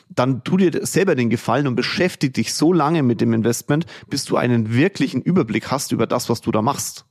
dann 0.09 0.43
tu 0.43 0.57
dir 0.57 0.85
selber 0.85 1.15
den 1.15 1.29
Gefallen 1.29 1.67
und 1.67 1.75
beschäftige 1.75 2.33
dich 2.33 2.53
so 2.53 2.73
lange 2.73 3.01
mit 3.01 3.21
dem 3.21 3.33
Investment, 3.33 3.85
bis 4.09 4.25
du 4.25 4.35
einen 4.35 4.73
wirklichen 4.73 5.21
Überblick 5.21 5.71
hast 5.71 5.91
über 5.91 6.07
das, 6.07 6.29
was 6.29 6.41
du 6.41 6.51
da 6.51 6.61
machst. 6.61 7.05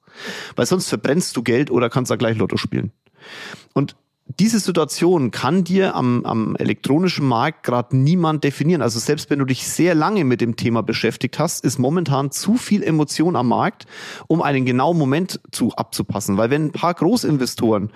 Weil 0.57 0.67
sonst 0.67 0.89
verbrennst 0.89 1.37
du 1.37 1.43
Geld 1.43 1.71
oder 1.71 1.89
kannst 1.89 2.11
da 2.11 2.17
gleich 2.17 2.37
Lotto 2.37 2.57
spielen. 2.57 2.93
Und 3.73 3.97
diese 4.29 4.61
Situation 4.61 5.31
kann 5.31 5.65
dir 5.65 5.95
am, 5.95 6.25
am 6.25 6.55
elektronischen 6.57 7.27
Markt 7.27 7.63
gerade 7.63 7.97
niemand 7.97 8.45
definieren. 8.45 8.83
Also 8.83 8.99
selbst 8.99 9.31
wenn 9.31 9.39
du 9.39 9.47
dich 9.47 9.67
sehr 9.67 9.95
lange 9.95 10.25
mit 10.25 10.43
dem 10.43 10.57
Thema 10.57 10.83
beschäftigt 10.83 11.39
hast, 11.39 11.65
ist 11.65 11.79
momentan 11.79 12.31
zu 12.31 12.57
viel 12.57 12.83
Emotion 12.83 13.37
am 13.37 13.49
Markt, 13.49 13.87
um 14.27 14.43
einen 14.43 14.67
genauen 14.67 14.99
Moment 14.99 15.41
zu 15.51 15.73
abzupassen. 15.75 16.37
Weil 16.37 16.51
wenn 16.51 16.67
ein 16.67 16.73
paar 16.73 16.93
Großinvestoren 16.93 17.91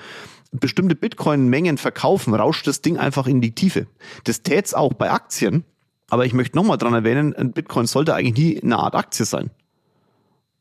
bestimmte 0.53 0.95
Bitcoin-Mengen 0.95 1.77
verkaufen, 1.77 2.35
rauscht 2.35 2.67
das 2.67 2.81
Ding 2.81 2.97
einfach 2.97 3.27
in 3.27 3.43
die 3.43 3.55
Tiefe. 3.55 3.87
Das 4.25 4.43
tät's 4.43 4.73
auch 4.73 4.95
bei 4.95 5.11
Aktien. 5.11 5.65
Aber 6.09 6.25
ich 6.27 6.33
möchte 6.35 6.57
nochmal 6.57 6.79
dran 6.79 6.95
erwähnen, 6.95 7.35
ein 7.35 7.53
Bitcoin 7.53 7.87
sollte 7.87 8.15
eigentlich 8.15 8.37
nie 8.37 8.63
eine 8.63 8.79
Art 8.79 8.95
Aktie 8.95 9.25
sein. 9.25 9.51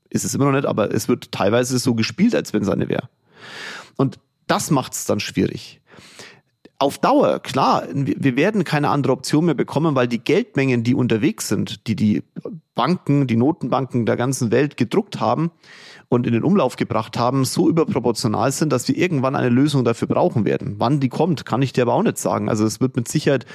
Ist 0.10 0.26
es 0.26 0.34
immer 0.34 0.46
noch 0.46 0.54
nicht, 0.54 0.66
aber 0.66 0.94
es 0.94 1.08
wird 1.08 1.32
teilweise 1.32 1.78
so 1.80 1.96
gespielt, 1.96 2.36
als 2.36 2.52
wenn 2.54 2.64
es 2.64 2.70
eine 2.70 2.90
wäre. 2.90 3.10
Und 3.98 4.20
das 4.52 4.70
macht 4.70 4.94
es 4.94 5.06
dann 5.06 5.22
schwierig. 5.22 5.80
Auf 6.78 6.98
Dauer, 6.98 7.40
klar, 7.40 7.84
wir 7.94 8.36
werden 8.36 8.64
keine 8.64 8.90
andere 8.90 9.14
Option 9.14 9.46
mehr 9.46 9.54
bekommen, 9.54 9.96
weil 9.96 10.08
die 10.08 10.20
Geldmengen, 10.20 10.84
die 10.84 10.94
unterwegs 10.94 11.48
sind, 11.48 11.88
die 11.88 11.96
die 11.96 12.24
Banken, 12.76 13.28
die 13.28 13.38
Notenbanken 13.38 14.06
der 14.06 14.18
ganzen 14.18 14.52
Welt 14.52 14.76
gedruckt 14.76 15.20
haben 15.20 15.52
und 16.10 16.28
in 16.28 16.34
den 16.34 16.44
Umlauf 16.44 16.76
gebracht 16.76 17.18
haben, 17.18 17.46
so 17.46 17.70
überproportional 17.70 18.52
sind, 18.52 18.74
dass 18.74 18.88
wir 18.88 18.98
irgendwann 18.98 19.36
eine 19.36 19.50
Lösung 19.50 19.86
dafür 19.86 20.10
brauchen 20.10 20.44
werden. 20.44 20.76
Wann 20.80 21.00
die 21.00 21.10
kommt, 21.10 21.46
kann 21.46 21.62
ich 21.62 21.72
dir 21.72 21.84
aber 21.84 21.94
auch 21.94 22.04
nicht 22.04 22.18
sagen. 22.18 22.50
Also 22.50 22.66
es 22.66 22.82
wird 22.82 22.96
mit 22.98 23.08
Sicherheit 23.08 23.46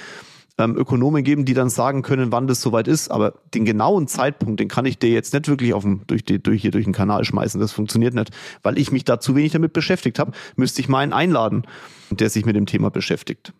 ähm, 0.59 0.77
Ökonomen 0.77 1.23
geben, 1.23 1.45
die 1.45 1.55
dann 1.55 1.69
sagen 1.69 2.03
können, 2.03 2.33
wann 2.33 2.47
das 2.47 2.61
soweit 2.61 2.89
ist. 2.89 3.11
Aber 3.11 3.35
den 3.55 3.65
genauen 3.65 4.09
Zeitpunkt, 4.09 4.61
den 4.61 4.69
kann 4.69 4.87
ich 4.87 4.99
dir 4.99 5.11
jetzt 5.11 5.35
nicht 5.35 5.49
wirklich 5.49 5.75
auf 5.75 5.83
dem, 5.83 6.03
durch, 6.07 6.25
die, 6.25 6.43
durch, 6.43 6.63
hier 6.63 6.71
durch 6.71 6.85
den 6.85 6.93
Kanal 6.93 7.25
schmeißen. 7.25 7.61
Das 7.61 7.73
funktioniert 7.73 8.15
nicht, 8.15 8.31
weil 8.63 8.79
ich 8.79 8.93
mich 8.93 9.05
da 9.05 9.21
zu 9.21 9.35
wenig 9.37 9.53
damit 9.53 9.73
beschäftigt 9.73 10.19
habe. 10.19 10.33
Müsste 10.57 10.81
ich 10.81 10.89
meinen 10.89 11.13
einladen, 11.13 11.65
der 12.11 12.31
sich 12.31 12.47
mit 12.47 12.57
dem 12.57 12.67
Thema 12.67 12.91
beschäftigt. 12.91 13.53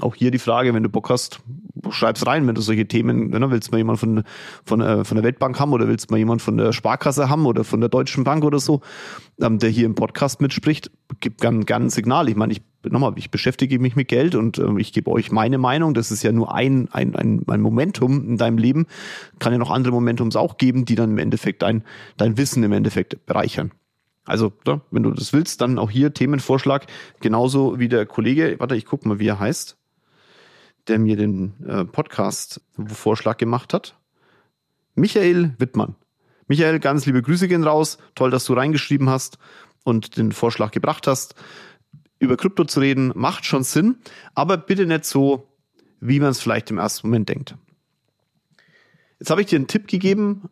Auch 0.00 0.16
hier 0.16 0.32
die 0.32 0.40
Frage, 0.40 0.74
wenn 0.74 0.82
du 0.82 0.88
Bock 0.88 1.08
hast, 1.08 1.38
schreib's 1.90 2.26
rein, 2.26 2.48
wenn 2.48 2.56
du 2.56 2.62
solche 2.62 2.88
Themen, 2.88 3.30
ne, 3.30 3.50
willst 3.50 3.68
du 3.68 3.72
mal 3.72 3.78
jemand 3.78 4.00
von, 4.00 4.24
von, 4.64 4.80
äh, 4.80 5.04
von 5.04 5.16
der 5.16 5.22
Weltbank 5.22 5.60
haben 5.60 5.72
oder 5.72 5.86
willst 5.86 6.10
du 6.10 6.14
mal 6.14 6.18
jemand 6.18 6.42
von 6.42 6.56
der 6.56 6.72
Sparkasse 6.72 7.28
haben 7.28 7.46
oder 7.46 7.62
von 7.62 7.78
der 7.78 7.88
Deutschen 7.88 8.24
Bank 8.24 8.42
oder 8.42 8.58
so, 8.58 8.80
ähm, 9.40 9.60
der 9.60 9.70
hier 9.70 9.86
im 9.86 9.94
Podcast 9.94 10.40
mitspricht, 10.40 10.90
gib 11.20 11.40
gern, 11.40 11.64
gern 11.64 11.84
ein 11.84 11.90
Signal. 11.90 12.28
Ich 12.28 12.34
meine, 12.34 12.52
ich 12.52 12.62
nochmal, 12.90 13.14
ich 13.16 13.30
beschäftige 13.30 13.78
mich 13.78 13.96
mit 13.96 14.08
Geld 14.08 14.34
und 14.34 14.58
äh, 14.58 14.66
ich 14.78 14.92
gebe 14.92 15.10
euch 15.10 15.30
meine 15.30 15.58
Meinung. 15.58 15.94
Das 15.94 16.10
ist 16.10 16.22
ja 16.22 16.32
nur 16.32 16.54
ein, 16.54 16.88
ein, 16.92 17.14
ein, 17.14 17.42
ein 17.46 17.60
Momentum 17.60 18.28
in 18.28 18.36
deinem 18.36 18.58
Leben. 18.58 18.86
Kann 19.38 19.52
ja 19.52 19.58
noch 19.58 19.70
andere 19.70 19.92
Momentums 19.92 20.36
auch 20.36 20.56
geben, 20.56 20.84
die 20.84 20.94
dann 20.94 21.10
im 21.10 21.18
Endeffekt 21.18 21.62
dein, 21.62 21.84
dein 22.16 22.36
Wissen 22.36 22.62
im 22.62 22.72
Endeffekt 22.72 23.26
bereichern. 23.26 23.72
Also, 24.24 24.52
ja, 24.66 24.80
wenn 24.90 25.02
du 25.02 25.10
das 25.10 25.32
willst, 25.32 25.60
dann 25.60 25.78
auch 25.78 25.90
hier 25.90 26.14
Themenvorschlag, 26.14 26.86
genauso 27.20 27.78
wie 27.78 27.88
der 27.88 28.06
Kollege, 28.06 28.56
warte, 28.58 28.74
ich 28.74 28.86
guck 28.86 29.04
mal, 29.04 29.18
wie 29.18 29.28
er 29.28 29.38
heißt, 29.38 29.76
der 30.88 30.98
mir 30.98 31.16
den 31.16 31.54
äh, 31.66 31.84
Podcast-Vorschlag 31.84 33.36
gemacht 33.36 33.74
hat. 33.74 33.96
Michael 34.94 35.54
Wittmann. 35.58 35.96
Michael, 36.46 36.78
ganz 36.78 37.06
liebe 37.06 37.22
Grüße 37.22 37.48
gehen 37.48 37.64
raus. 37.64 37.98
Toll, 38.14 38.30
dass 38.30 38.44
du 38.44 38.54
reingeschrieben 38.54 39.08
hast 39.08 39.38
und 39.82 40.16
den 40.16 40.32
Vorschlag 40.32 40.70
gebracht 40.70 41.06
hast. 41.06 41.34
Über 42.18 42.36
Krypto 42.36 42.64
zu 42.64 42.80
reden 42.80 43.12
macht 43.14 43.44
schon 43.44 43.64
Sinn, 43.64 43.96
aber 44.34 44.56
bitte 44.56 44.86
nicht 44.86 45.04
so, 45.04 45.48
wie 46.00 46.20
man 46.20 46.30
es 46.30 46.40
vielleicht 46.40 46.70
im 46.70 46.78
ersten 46.78 47.08
Moment 47.08 47.28
denkt. 47.28 47.56
Jetzt 49.18 49.30
habe 49.30 49.40
ich 49.40 49.46
dir 49.46 49.56
einen 49.56 49.68
Tipp 49.68 49.88
gegeben 49.88 50.48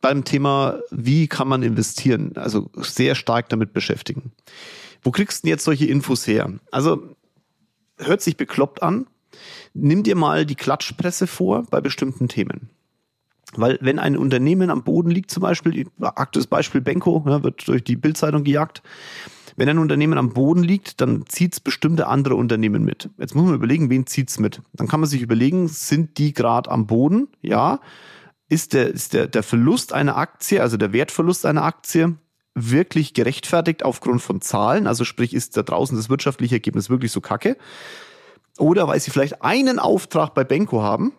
beim 0.00 0.24
Thema, 0.24 0.80
wie 0.90 1.26
kann 1.28 1.48
man 1.48 1.62
investieren, 1.62 2.32
also 2.36 2.70
sehr 2.76 3.14
stark 3.14 3.48
damit 3.48 3.72
beschäftigen. 3.72 4.32
Wo 5.02 5.10
kriegst 5.10 5.42
du 5.42 5.46
denn 5.46 5.50
jetzt 5.50 5.64
solche 5.64 5.86
Infos 5.86 6.26
her? 6.26 6.52
Also 6.70 7.14
hört 7.98 8.22
sich 8.22 8.36
bekloppt 8.36 8.82
an. 8.82 9.06
Nimm 9.74 10.02
dir 10.02 10.16
mal 10.16 10.46
die 10.46 10.54
Klatschpresse 10.54 11.26
vor 11.26 11.64
bei 11.70 11.80
bestimmten 11.80 12.28
Themen. 12.28 12.70
Weil 13.54 13.78
wenn 13.80 13.98
ein 13.98 14.16
Unternehmen 14.16 14.70
am 14.70 14.84
Boden 14.84 15.10
liegt, 15.10 15.30
zum 15.30 15.42
Beispiel, 15.42 15.86
aktuelles 16.00 16.46
Beispiel 16.46 16.80
Benko, 16.80 17.24
ja, 17.26 17.42
wird 17.42 17.66
durch 17.66 17.82
die 17.82 17.96
Bildzeitung 17.96 18.44
gejagt. 18.44 18.82
Wenn 19.58 19.68
ein 19.68 19.78
Unternehmen 19.78 20.18
am 20.18 20.30
Boden 20.30 20.62
liegt, 20.62 21.00
dann 21.00 21.24
zieht's 21.26 21.60
bestimmte 21.60 22.06
andere 22.06 22.36
Unternehmen 22.36 22.84
mit. 22.84 23.10
Jetzt 23.18 23.34
muss 23.34 23.44
man 23.44 23.54
überlegen, 23.54 23.90
wen 23.90 24.06
zieht's 24.06 24.38
mit. 24.38 24.62
Dann 24.72 24.88
kann 24.88 25.00
man 25.00 25.08
sich 25.08 25.20
überlegen, 25.20 25.68
sind 25.68 26.16
die 26.18 26.32
gerade 26.32 26.70
am 26.70 26.86
Boden? 26.86 27.28
Ja 27.42 27.80
ist 28.48 28.72
der, 28.72 28.88
ist 28.88 29.12
der, 29.12 29.26
der 29.26 29.42
Verlust 29.42 29.92
einer 29.92 30.16
Aktie, 30.16 30.62
also 30.62 30.76
der 30.76 30.92
Wertverlust 30.92 31.44
einer 31.46 31.64
Aktie, 31.64 32.16
wirklich 32.54 33.14
gerechtfertigt 33.14 33.84
aufgrund 33.84 34.22
von 34.22 34.40
Zahlen? 34.40 34.86
Also 34.86 35.04
sprich, 35.04 35.34
ist 35.34 35.56
da 35.56 35.62
draußen 35.62 35.96
das 35.96 36.08
wirtschaftliche 36.08 36.56
Ergebnis 36.56 36.90
wirklich 36.90 37.12
so 37.12 37.20
kacke? 37.20 37.56
Oder 38.58 38.88
weil 38.88 38.98
sie 39.00 39.10
vielleicht 39.10 39.42
einen 39.42 39.78
Auftrag 39.78 40.34
bei 40.34 40.44
Benko 40.44 40.82
haben 40.82 41.12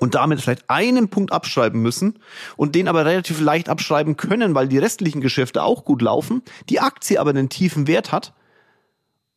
und 0.00 0.14
damit 0.14 0.40
vielleicht 0.40 0.68
einen 0.68 1.08
Punkt 1.08 1.32
abschreiben 1.32 1.80
müssen 1.80 2.18
und 2.56 2.74
den 2.74 2.88
aber 2.88 3.04
relativ 3.04 3.40
leicht 3.40 3.68
abschreiben 3.68 4.16
können, 4.16 4.54
weil 4.54 4.68
die 4.68 4.78
restlichen 4.78 5.20
Geschäfte 5.20 5.62
auch 5.62 5.84
gut 5.84 6.02
laufen, 6.02 6.42
die 6.68 6.80
Aktie 6.80 7.20
aber 7.20 7.30
einen 7.30 7.48
tiefen 7.48 7.86
Wert 7.86 8.12
hat 8.12 8.34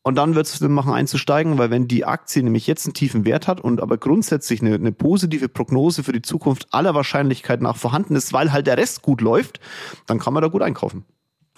und 0.01 0.15
dann 0.15 0.33
wird 0.33 0.47
es 0.47 0.53
Sinn 0.53 0.71
machen, 0.71 0.93
einzusteigen, 0.93 1.57
weil 1.57 1.71
wenn 1.71 1.87
die 1.87 2.05
Aktie 2.05 2.41
nämlich 2.41 2.67
jetzt 2.67 2.85
einen 2.85 2.93
tiefen 2.93 3.25
Wert 3.25 3.47
hat 3.47 3.59
und 3.59 3.81
aber 3.81 3.97
grundsätzlich 3.97 4.61
eine, 4.61 4.75
eine 4.75 4.91
positive 4.91 5.49
Prognose 5.49 6.03
für 6.03 6.13
die 6.13 6.21
Zukunft 6.21 6.67
aller 6.71 6.95
Wahrscheinlichkeit 6.95 7.61
nach 7.61 7.75
vorhanden 7.75 8.15
ist, 8.15 8.31
weil 8.31 8.51
halt 8.51 8.67
der 8.67 8.77
Rest 8.77 9.01
gut 9.01 9.21
läuft, 9.21 9.59
dann 10.07 10.19
kann 10.19 10.33
man 10.33 10.41
da 10.41 10.49
gut 10.49 10.61
einkaufen. 10.61 11.05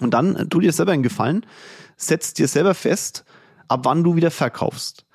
Und 0.00 0.12
dann 0.12 0.36
äh, 0.36 0.46
tu 0.46 0.60
dir 0.60 0.72
selber 0.72 0.92
einen 0.92 1.04
Gefallen, 1.04 1.46
setz 1.96 2.34
dir 2.34 2.48
selber 2.48 2.74
fest, 2.74 3.24
ab 3.68 3.80
wann 3.84 4.02
du 4.02 4.16
wieder 4.16 4.30
verkaufst. 4.30 5.06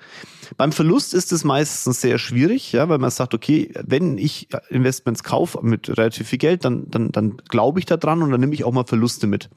Beim 0.55 0.71
Verlust 0.71 1.13
ist 1.13 1.31
es 1.31 1.43
meistens 1.43 2.01
sehr 2.01 2.17
schwierig, 2.17 2.71
ja, 2.71 2.87
weil 2.87 2.99
man 2.99 3.09
sagt, 3.09 3.33
okay, 3.33 3.71
wenn 3.85 4.17
ich 4.17 4.47
Investments 4.69 5.23
kaufe 5.23 5.59
mit 5.61 5.89
relativ 5.97 6.29
viel 6.29 6.39
Geld, 6.39 6.63
dann, 6.63 6.89
dann, 6.89 7.11
dann 7.11 7.37
glaube 7.49 7.79
ich 7.79 7.85
da 7.85 7.97
dran 7.97 8.21
und 8.21 8.31
dann 8.31 8.39
nehme 8.39 8.53
ich 8.53 8.63
auch 8.63 8.71
mal 8.71 8.85
Verluste 8.85 9.27
mit. 9.27 9.49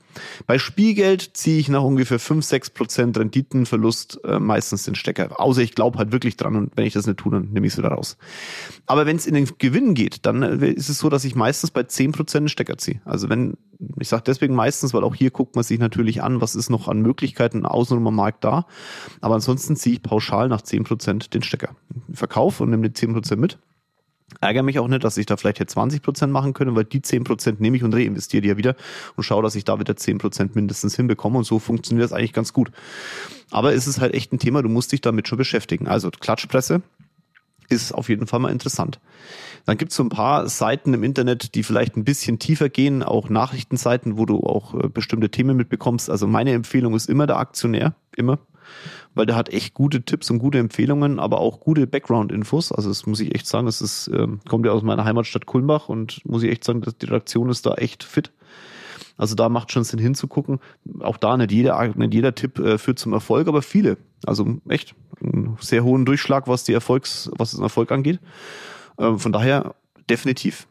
Bei 0.47 0.59
Spielgeld 0.59 1.31
ziehe 1.35 1.59
ich 1.59 1.69
nach 1.69 1.83
ungefähr 1.83 2.19
5, 2.19 2.45
6 2.45 2.71
Prozent 2.71 3.19
Renditenverlust 3.19 4.21
äh, 4.25 4.41
meistens 4.41 4.85
den 4.85 4.95
Stecker. 4.95 5.41
Außer 5.41 5.63
ich 5.63 5.75
glaube 5.75 5.99
halt 5.99 6.13
wirklich 6.13 6.37
dran 6.37 6.57
und 6.57 6.77
wenn 6.77 6.87
ich 6.87 6.95
das 6.95 7.07
nicht 7.07 7.19
tue, 7.19 7.33
dann 7.33 7.51
nehme 7.53 7.67
ich 7.67 7.75
es 7.75 7.79
wieder 7.79 7.91
raus. 7.91 8.17
Aber 8.87 9.07
wenn 9.07 9.17
es 9.17 9.27
in 9.27 9.35
den 9.35 9.49
Gewinn 9.59 9.95
geht, 9.95 10.27
dann 10.27 10.43
äh, 10.43 10.71
ist 10.71 10.89
es 10.89 10.99
so, 10.99 11.09
dass 11.09 11.25
ich 11.25 11.35
meistens 11.35 11.71
bei 11.71 11.85
10 11.85 12.13
Prozent 12.13 12.45
den 12.45 12.49
Stecker 12.49 12.79
ziehe. 12.79 13.01
Also 13.05 13.29
wenn, 13.29 13.57
ich 13.99 14.09
sage 14.09 14.25
deswegen 14.27 14.55
meistens, 14.55 14.93
weil 14.95 15.05
auch 15.05 15.15
hier 15.15 15.31
guckt 15.31 15.55
man 15.55 15.65
sich 15.65 15.79
natürlich 15.79 16.23
an, 16.23 16.41
was 16.41 16.55
ist 16.55 16.71
noch 16.71 16.89
an 16.89 17.01
Möglichkeiten 17.01 17.65
außenrum 17.65 18.07
am 18.07 18.17
Markt 18.17 18.45
da. 18.45 18.67
Aber 19.21 19.35
ansonsten 19.35 19.77
ziehe 19.77 19.97
ich 19.97 20.03
pauschal 20.03 20.40
nach 20.49 20.63
10 20.63 20.85
10% 20.85 21.31
den 21.31 21.43
Stecker. 21.43 21.77
Verkauf 22.13 22.61
und 22.61 22.71
nehme 22.71 22.89
die 22.89 23.07
10% 23.07 23.37
mit. 23.37 23.59
Ärgere 24.41 24.63
mich 24.63 24.79
auch 24.79 24.87
nicht, 24.87 25.03
dass 25.03 25.17
ich 25.17 25.27
da 25.27 25.37
vielleicht 25.37 25.59
jetzt 25.59 25.77
20% 25.77 26.29
machen 26.29 26.55
könnte, 26.55 26.75
weil 26.77 26.85
die 26.85 27.01
10% 27.01 27.57
nehme 27.59 27.77
ich 27.77 27.83
und 27.83 27.95
reinvestiere 27.95 28.43
die 28.43 28.49
ja 28.49 28.57
wieder 28.57 28.77
und 29.17 29.25
schaue, 29.25 29.43
dass 29.43 29.57
ich 29.57 29.65
da 29.65 29.81
wieder 29.81 29.95
10% 29.95 30.51
mindestens 30.55 30.95
hinbekomme 30.95 31.39
und 31.39 31.45
so 31.45 31.59
funktioniert 31.59 32.05
das 32.05 32.13
eigentlich 32.13 32.33
ganz 32.33 32.53
gut. 32.53 32.71
Aber 33.51 33.75
es 33.75 33.87
ist 33.89 34.01
halt 34.01 34.15
echt 34.15 34.33
ein 34.33 34.39
Thema, 34.39 34.63
du 34.63 34.69
musst 34.69 34.93
dich 34.93 35.01
damit 35.01 35.27
schon 35.27 35.39
beschäftigen. 35.39 35.89
Also 35.89 36.11
Klatschpresse 36.11 36.83
ist 37.69 37.93
auf 37.93 38.09
jeden 38.09 38.27
Fall 38.27 38.41
mal 38.41 38.53
interessant. 38.53 39.01
Dann 39.67 39.77
gibt 39.77 39.91
es 39.91 39.97
so 39.97 40.03
ein 40.03 40.09
paar 40.09 40.49
Seiten 40.49 40.95
im 40.95 41.03
Internet, 41.03 41.55
die 41.55 41.63
vielleicht 41.63 41.97
ein 41.97 42.05
bisschen 42.05 42.39
tiefer 42.39 42.69
gehen, 42.69 43.03
auch 43.03 43.29
Nachrichtenseiten, 43.29 44.17
wo 44.17 44.27
du 44.27 44.41
auch 44.41 44.75
äh, 44.75 44.89
bestimmte 44.89 45.31
Themen 45.31 45.57
mitbekommst. 45.57 46.09
Also 46.09 46.27
meine 46.27 46.53
Empfehlung 46.53 46.95
ist 46.95 47.09
immer 47.09 47.27
der 47.27 47.39
Aktionär, 47.39 47.95
immer 48.17 48.39
weil 49.15 49.27
der 49.27 49.37
hat 49.37 49.49
echt 49.49 49.75
gute 49.75 50.03
Tipps 50.03 50.31
und 50.31 50.39
gute 50.39 50.59
Empfehlungen, 50.59 51.19
aber 51.19 51.41
auch 51.41 51.61
gute 51.61 51.87
Background-Infos. 51.87 52.73
Also 52.73 52.89
das 52.89 53.07
muss 53.07 53.21
ich 53.21 53.35
echt 53.35 53.47
sagen, 53.47 53.67
das 53.67 53.81
ist, 53.81 54.09
ähm, 54.13 54.41
kommt 54.49 54.67
ja 54.67 54.73
aus 54.73 54.83
meiner 54.83 55.05
Heimatstadt 55.05 55.47
Kulmbach 55.47 55.89
und 55.89 56.25
muss 56.25 56.43
ich 56.43 56.51
echt 56.51 56.65
sagen, 56.65 56.81
die 56.83 57.07
Redaktion 57.07 57.51
ist 57.51 57.67
da 57.67 57.75
echt 57.75 58.05
fit. 58.05 58.33
Also 59.17 59.35
da 59.35 59.51
macht 59.51 59.71
schon 59.71 59.85
Sinn 59.85 59.99
hinzugucken. 59.99 60.61
Auch 61.01 61.19
da 61.19 61.37
nicht 61.37 61.53
jeder, 61.53 61.95
nicht 61.95 62.15
jeder 62.15 62.35
Tipp 62.35 62.59
äh, 62.59 62.79
führt 62.79 62.99
zum 62.99 63.13
Erfolg, 63.13 63.49
aber 63.49 63.61
viele. 63.61 63.99
Also 64.25 64.59
echt 64.67 64.95
einen 65.23 65.59
sehr 65.61 65.85
hohen 65.85 66.07
Durchschlag, 66.07 66.49
was 66.49 66.65
die 66.65 66.73
Erfolgs, 66.73 67.31
was 67.37 67.51
den 67.51 67.63
Erfolg 67.63 67.93
angeht. 67.93 68.19
Äh, 68.97 69.19
von 69.19 69.33
daher 69.33 69.75
definitiv. 70.09 70.67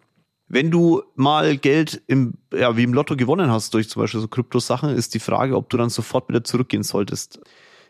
Wenn 0.48 0.72
du 0.72 1.04
mal 1.16 1.58
Geld 1.58 2.02
im, 2.08 2.34
ja, 2.52 2.76
wie 2.76 2.84
im 2.84 2.94
Lotto 2.96 3.16
gewonnen 3.16 3.52
hast 3.52 3.72
durch 3.76 3.88
zum 3.88 4.02
Beispiel 4.02 4.20
so 4.20 4.28
Kryptosachen, 4.28 4.90
ist 4.90 5.14
die 5.14 5.20
Frage, 5.20 5.56
ob 5.56 5.70
du 5.70 5.78
dann 5.78 5.92
sofort 5.92 6.28
wieder 6.28 6.44
zurückgehen 6.44 6.82
solltest. 6.82 7.40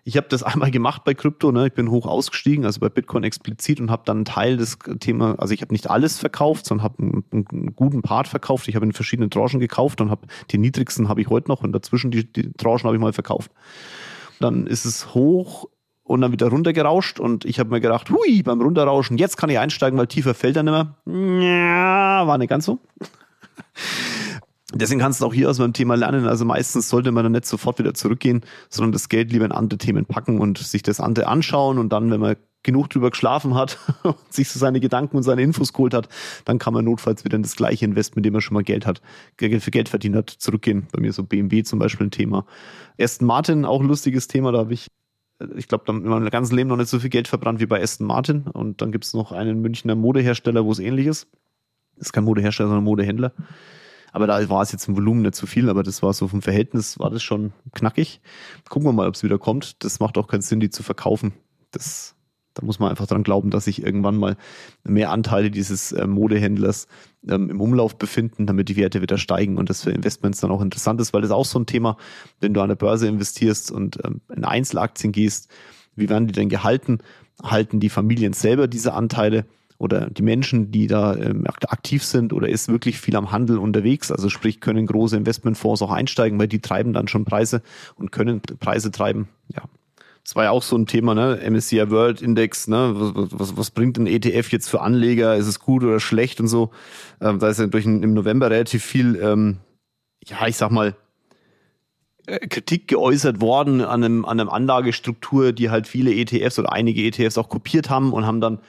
Ich 0.04 0.18
habe 0.18 0.28
das 0.30 0.44
einmal 0.44 0.72
gemacht 0.72 1.04
bei 1.04 1.14
Krypto, 1.14 1.52
ne? 1.52 1.68
ich 1.68 1.74
bin 1.74 1.90
hoch 1.90 2.06
ausgestiegen, 2.06 2.66
also 2.66 2.80
bei 2.80 2.90
Bitcoin 2.90 3.24
explizit 3.24 3.80
und 3.80 3.92
habe 3.92 4.04
dann 4.06 4.18
einen 4.18 4.26
Teil 4.26 4.58
des 4.58 4.78
Thema, 5.00 5.36
also 5.38 5.54
ich 5.54 5.62
habe 5.62 5.74
nicht 5.74 5.90
alles 5.90 6.20
verkauft, 6.20 6.66
sondern 6.66 6.84
habe 6.84 7.04
einen, 7.04 7.24
einen, 7.32 7.76
guten 7.76 8.02
Part 8.02 8.28
verkauft. 8.28 8.68
Ich 8.68 8.76
habe 8.76 8.86
in 8.86 8.94
verschiedenen 8.94 9.30
Tranchen 9.30 9.60
gekauft 9.60 10.02
und 10.02 10.10
habe 10.10 10.28
die 10.52 10.58
niedrigsten 10.58 11.10
habe 11.10 11.22
ich 11.22 11.30
heute 11.30 11.50
noch 11.50 11.64
und 11.64 11.72
dazwischen 11.72 12.12
die, 12.12 12.32
die 12.32 12.52
Tranchen 12.54 12.86
habe 12.86 12.96
ich 12.96 13.02
mal 13.02 13.14
verkauft. 13.14 13.52
Dann 14.40 14.68
ist 14.68 14.86
es 14.86 15.14
hoch 15.14 15.68
und 16.04 16.22
dann 16.22 16.32
wieder 16.32 16.48
runtergerauscht 16.48 17.20
und 17.20 17.46
ich 17.46 17.60
habe 17.60 17.70
mir 17.70 17.82
gedacht, 17.82 18.10
hui, 18.10 18.42
beim 18.42 18.60
Runterrauschen, 18.62 19.18
jetzt 19.18 19.38
kann 19.38 19.50
ich 19.50 19.60
einsteigen, 19.60 20.00
weil 20.00 20.08
tiefer 20.08 20.34
fällt 20.34 20.58
er 20.58 20.64
nicht 20.64 20.74
mehr. 20.74 20.96
Ja, 21.06 22.26
war 22.26 22.38
nicht 22.38 22.50
ganz 22.50 22.66
so. 22.66 22.80
Deswegen 24.74 25.00
kannst 25.00 25.22
du 25.22 25.26
auch 25.26 25.34
hier 25.34 25.50
aus 25.50 25.58
meinem 25.58 25.74
Thema 25.74 25.96
lernen. 25.96 26.28
Also 26.28 26.46
meistens 26.46 26.90
sollte 26.90 27.12
man 27.12 27.24
dann 27.24 27.32
nicht 27.32 27.46
sofort 27.46 27.80
wieder 27.80 27.96
zurückgehen, 27.96 28.42
sondern 28.70 28.92
das 28.92 29.10
Geld 29.10 29.32
lieber 29.32 29.46
in 29.46 29.52
andere 29.52 29.80
Themen 29.80 30.06
packen 30.06 30.40
und 30.40 30.60
sich 30.60 30.84
das 30.84 31.00
andere 31.00 31.28
anschauen 31.28 31.80
und 31.80 31.90
dann, 31.90 32.12
wenn 32.12 32.20
man 32.20 32.36
genug 32.62 32.90
drüber 32.90 33.10
geschlafen 33.10 33.56
hat 33.56 33.80
und 34.04 34.18
sich 34.30 34.50
so 34.50 34.60
seine 34.60 34.80
Gedanken 34.80 35.18
und 35.18 35.24
seine 35.24 35.42
Infos 35.42 35.74
geholt 35.74 35.94
hat, 35.94 36.08
dann 36.46 36.60
kann 36.60 36.74
man 36.74 36.86
notfalls 36.86 37.26
wieder 37.26 37.36
in 37.36 37.44
das 37.44 37.56
gleiche 37.56 37.86
Invest, 37.86 38.16
mit 38.16 38.26
dem 38.26 38.34
man 38.34 38.42
schon 38.42 38.54
mal 38.54 38.64
Geld 38.64 38.86
hat, 38.86 39.02
für 39.38 39.72
Geld 39.72 39.90
verdient 39.90 40.16
hat, 40.16 40.30
zurückgehen. 40.30 40.88
Bei 40.92 41.02
mir 41.02 41.14
so 41.14 41.24
BMW 41.24 41.64
zum 41.64 41.80
Beispiel 41.80 42.08
ein 42.08 42.12
Thema. 42.12 42.46
Aston 43.00 43.26
Martin, 43.28 43.66
auch 43.66 43.82
ein 43.82 43.88
lustiges 43.88 44.28
Thema, 44.28 44.52
da 44.52 44.60
habe 44.60 44.74
ich 44.74 44.88
ich 45.56 45.70
glaube, 45.70 45.90
in 45.90 46.04
meinem 46.04 46.30
ganzen 46.30 46.56
Leben 46.58 46.68
noch 46.68 46.76
nicht 46.76 46.90
so 46.90 47.00
viel 47.00 47.10
Geld 47.10 47.30
verbrannt 47.30 47.62
wie 47.62 47.66
bei 47.66 47.82
Aston 47.82 48.06
Martin. 48.06 48.42
Und 48.42 48.82
dann 48.82 48.92
gibt 48.92 49.06
es 49.06 49.14
noch 49.14 49.32
einen 49.32 49.62
Münchner 49.62 49.96
Modehersteller, 49.96 50.66
wo 50.66 50.72
es 50.74 50.80
ähnlich 50.80 51.08
ist. 51.08 51.28
Das 51.96 52.08
ist 52.08 52.12
kein 52.12 52.26
Modehersteller, 52.26 52.68
sondern 52.68 52.84
Modehändler. 52.84 53.32
Aber 54.12 54.28
da 54.28 54.50
war 54.50 54.62
es 54.62 54.72
jetzt 54.72 54.88
im 54.88 54.96
Volumen 54.96 55.22
nicht 55.22 55.36
zu 55.36 55.48
viel, 55.48 55.70
aber 55.70 55.84
das 55.84 56.02
war 56.02 56.14
so 56.14 56.28
vom 56.28 56.42
Verhältnis, 56.42 57.00
war 57.00 57.10
das 57.10 57.24
schon 57.24 57.54
knackig. 57.74 58.22
Gucken 58.70 58.88
wir 58.88 58.94
mal, 58.94 59.08
ob 59.08 59.16
es 59.16 59.24
wieder 59.24 59.38
kommt. 59.38 59.84
Das 59.84 60.00
macht 60.00 60.18
auch 60.18 60.28
keinen 60.28 60.42
Sinn, 60.42 60.60
die 60.60 60.70
zu 60.70 60.84
verkaufen. 60.84 61.34
Das, 61.72 62.16
da 62.54 62.66
muss 62.66 62.80
man 62.80 62.90
einfach 62.90 63.08
dran 63.08 63.24
glauben, 63.24 63.52
dass 63.52 63.66
sich 63.66 63.84
irgendwann 63.84 64.18
mal 64.18 64.38
mehr 64.84 65.12
Anteile 65.12 65.52
dieses 65.52 65.92
äh, 65.92 66.08
Modehändlers 66.08 66.88
ähm, 67.28 67.50
im 67.50 67.62
Umlauf 67.62 67.98
befinden, 67.98 68.46
damit 68.46 68.70
die 68.70 68.76
Werte 68.76 69.02
wieder 69.02 69.18
steigen 69.18 69.58
und 69.58 69.70
das 69.70 69.84
für 69.84 69.92
Investments 69.92 70.40
dann 70.40 70.52
auch 70.52 70.62
interessant 70.62 71.00
ist, 71.02 71.14
weil 71.14 71.22
das 71.22 71.32
auch 71.32 71.46
so 71.46 71.60
ein 71.60 71.66
Thema, 71.66 71.98
wenn 72.40 72.54
du 72.54 72.62
an 72.62 72.70
der 72.70 72.76
Börse 72.76 73.08
investierst 73.08 73.72
und 73.72 74.00
ähm, 74.04 74.22
in 74.36 74.46
Einzelaktien 74.46 75.12
gehst, 75.12 75.50
wie 75.96 76.10
werden 76.10 76.28
die 76.28 76.34
denn 76.34 76.50
gehalten? 76.50 77.00
Halten 77.42 77.80
die 77.80 77.90
Familien 77.90 78.34
selber 78.34 78.68
diese 78.68 78.94
Anteile? 78.94 79.46
Oder 79.80 80.10
die 80.10 80.22
Menschen, 80.22 80.72
die 80.72 80.88
da 80.88 81.16
ähm, 81.16 81.46
aktiv 81.48 82.04
sind 82.04 82.34
oder 82.34 82.50
ist 82.50 82.68
wirklich 82.68 83.00
viel 83.00 83.16
am 83.16 83.32
Handel 83.32 83.58
unterwegs. 83.58 84.12
Also 84.12 84.28
sprich, 84.30 84.60
können 84.60 84.86
große 84.86 85.16
Investmentfonds 85.16 85.82
auch 85.82 85.92
einsteigen, 85.92 86.38
weil 86.38 86.50
die 86.50 86.60
treiben 86.60 86.92
dann 86.92 87.08
schon 87.08 87.24
Preise 87.24 87.62
und 87.96 88.12
können 88.12 88.42
Preise 88.42 88.92
treiben. 88.92 89.30
Ja, 89.48 89.64
Das 90.26 90.36
war 90.36 90.44
ja 90.44 90.52
auch 90.52 90.64
so 90.64 90.78
ein 90.78 90.86
Thema, 90.86 91.16
ne? 91.16 91.40
MSCI 91.50 91.90
World 91.90 92.22
Index, 92.22 92.68
ne? 92.68 92.92
Was, 92.94 93.30
was, 93.32 93.58
was 93.58 93.72
bringt 93.72 93.98
ein 93.98 94.06
ETF 94.06 94.52
jetzt 94.52 94.70
für 94.70 94.82
Anleger? 94.82 95.38
Ist 95.38 95.48
es 95.48 95.62
gut 95.62 95.82
oder 95.84 96.02
schlecht 96.02 96.42
und 96.42 96.50
so? 96.50 96.72
Ähm, 97.22 97.40
da 97.40 97.48
ist 97.48 97.60
ja 97.60 97.68
durch 97.68 97.86
ein, 97.86 98.04
im 98.04 98.14
November 98.14 98.52
relativ 98.52 98.84
viel, 98.84 99.16
ähm, 99.16 99.60
ja, 100.26 100.46
ich 100.46 100.58
sag 100.58 100.72
mal, 100.72 100.94
äh, 102.28 102.48
Kritik 102.48 102.90
geäußert 102.90 103.40
worden 103.40 103.80
an 103.80 104.04
einem, 104.04 104.26
an 104.26 104.42
einem 104.42 104.50
Anlagestruktur, 104.50 105.54
die 105.54 105.70
halt 105.70 105.88
viele 105.88 106.14
ETFs 106.14 106.60
oder 106.60 106.74
einige 106.74 107.02
ETFs 107.02 107.38
auch 107.38 107.48
kopiert 107.48 107.90
haben 107.90 108.12
und 108.12 108.26
haben 108.26 108.42
dann 108.42 108.60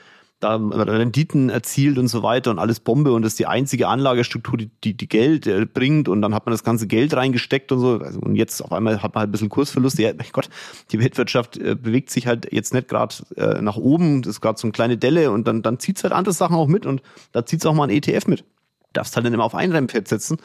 da 0.41 0.55
Renditen 0.55 1.49
erzielt 1.49 1.97
und 1.97 2.07
so 2.07 2.23
weiter 2.23 2.51
und 2.51 2.59
alles 2.59 2.79
Bombe 2.79 3.13
und 3.13 3.21
das 3.21 3.33
ist 3.33 3.39
die 3.39 3.45
einzige 3.45 3.87
Anlagestruktur, 3.87 4.57
die, 4.57 4.71
die, 4.83 4.95
die 4.95 5.07
Geld 5.07 5.45
äh, 5.45 5.65
bringt 5.65 6.09
und 6.09 6.21
dann 6.21 6.33
hat 6.33 6.45
man 6.47 6.51
das 6.51 6.63
ganze 6.63 6.87
Geld 6.87 7.15
reingesteckt 7.15 7.71
und 7.71 7.79
so 7.79 7.99
also, 7.99 8.19
und 8.19 8.35
jetzt 8.35 8.61
auf 8.61 8.71
einmal 8.71 9.03
hat 9.03 9.13
man 9.13 9.21
halt 9.21 9.29
ein 9.29 9.31
bisschen 9.31 9.49
Kursverluste. 9.49 10.01
Ja, 10.01 10.13
mein 10.17 10.27
Gott, 10.31 10.49
die 10.91 10.99
Weltwirtschaft 10.99 11.57
äh, 11.57 11.75
bewegt 11.75 12.09
sich 12.09 12.25
halt 12.25 12.51
jetzt 12.51 12.73
nicht 12.73 12.87
gerade 12.87 13.15
äh, 13.37 13.61
nach 13.61 13.77
oben, 13.77 14.23
das 14.23 14.31
ist 14.35 14.41
gerade 14.41 14.59
so 14.59 14.65
eine 14.65 14.71
kleine 14.71 14.97
Delle 14.97 15.31
und 15.31 15.47
dann, 15.47 15.61
dann 15.61 15.79
zieht's 15.79 16.03
halt 16.03 16.13
andere 16.13 16.33
Sachen 16.33 16.55
auch 16.55 16.67
mit 16.67 16.85
und 16.85 17.03
da 17.31 17.45
zieht's 17.45 17.65
auch 17.65 17.73
mal 17.73 17.83
ein 17.83 17.91
ETF 17.91 18.27
mit. 18.27 18.43
Darfst 18.93 19.15
halt 19.15 19.25
dann 19.25 19.33
immer 19.33 19.45
auf 19.45 19.55
ein 19.55 19.71
Rennpferd 19.71 20.07
setzen. 20.07 20.37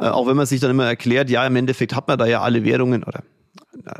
Äh, 0.00 0.08
auch 0.08 0.26
wenn 0.26 0.36
man 0.36 0.46
sich 0.46 0.60
dann 0.60 0.72
immer 0.72 0.86
erklärt, 0.86 1.30
ja, 1.30 1.46
im 1.46 1.54
Endeffekt 1.54 1.94
hat 1.94 2.08
man 2.08 2.18
da 2.18 2.26
ja 2.26 2.42
alle 2.42 2.64
Währungen 2.64 3.04
oder 3.04 3.22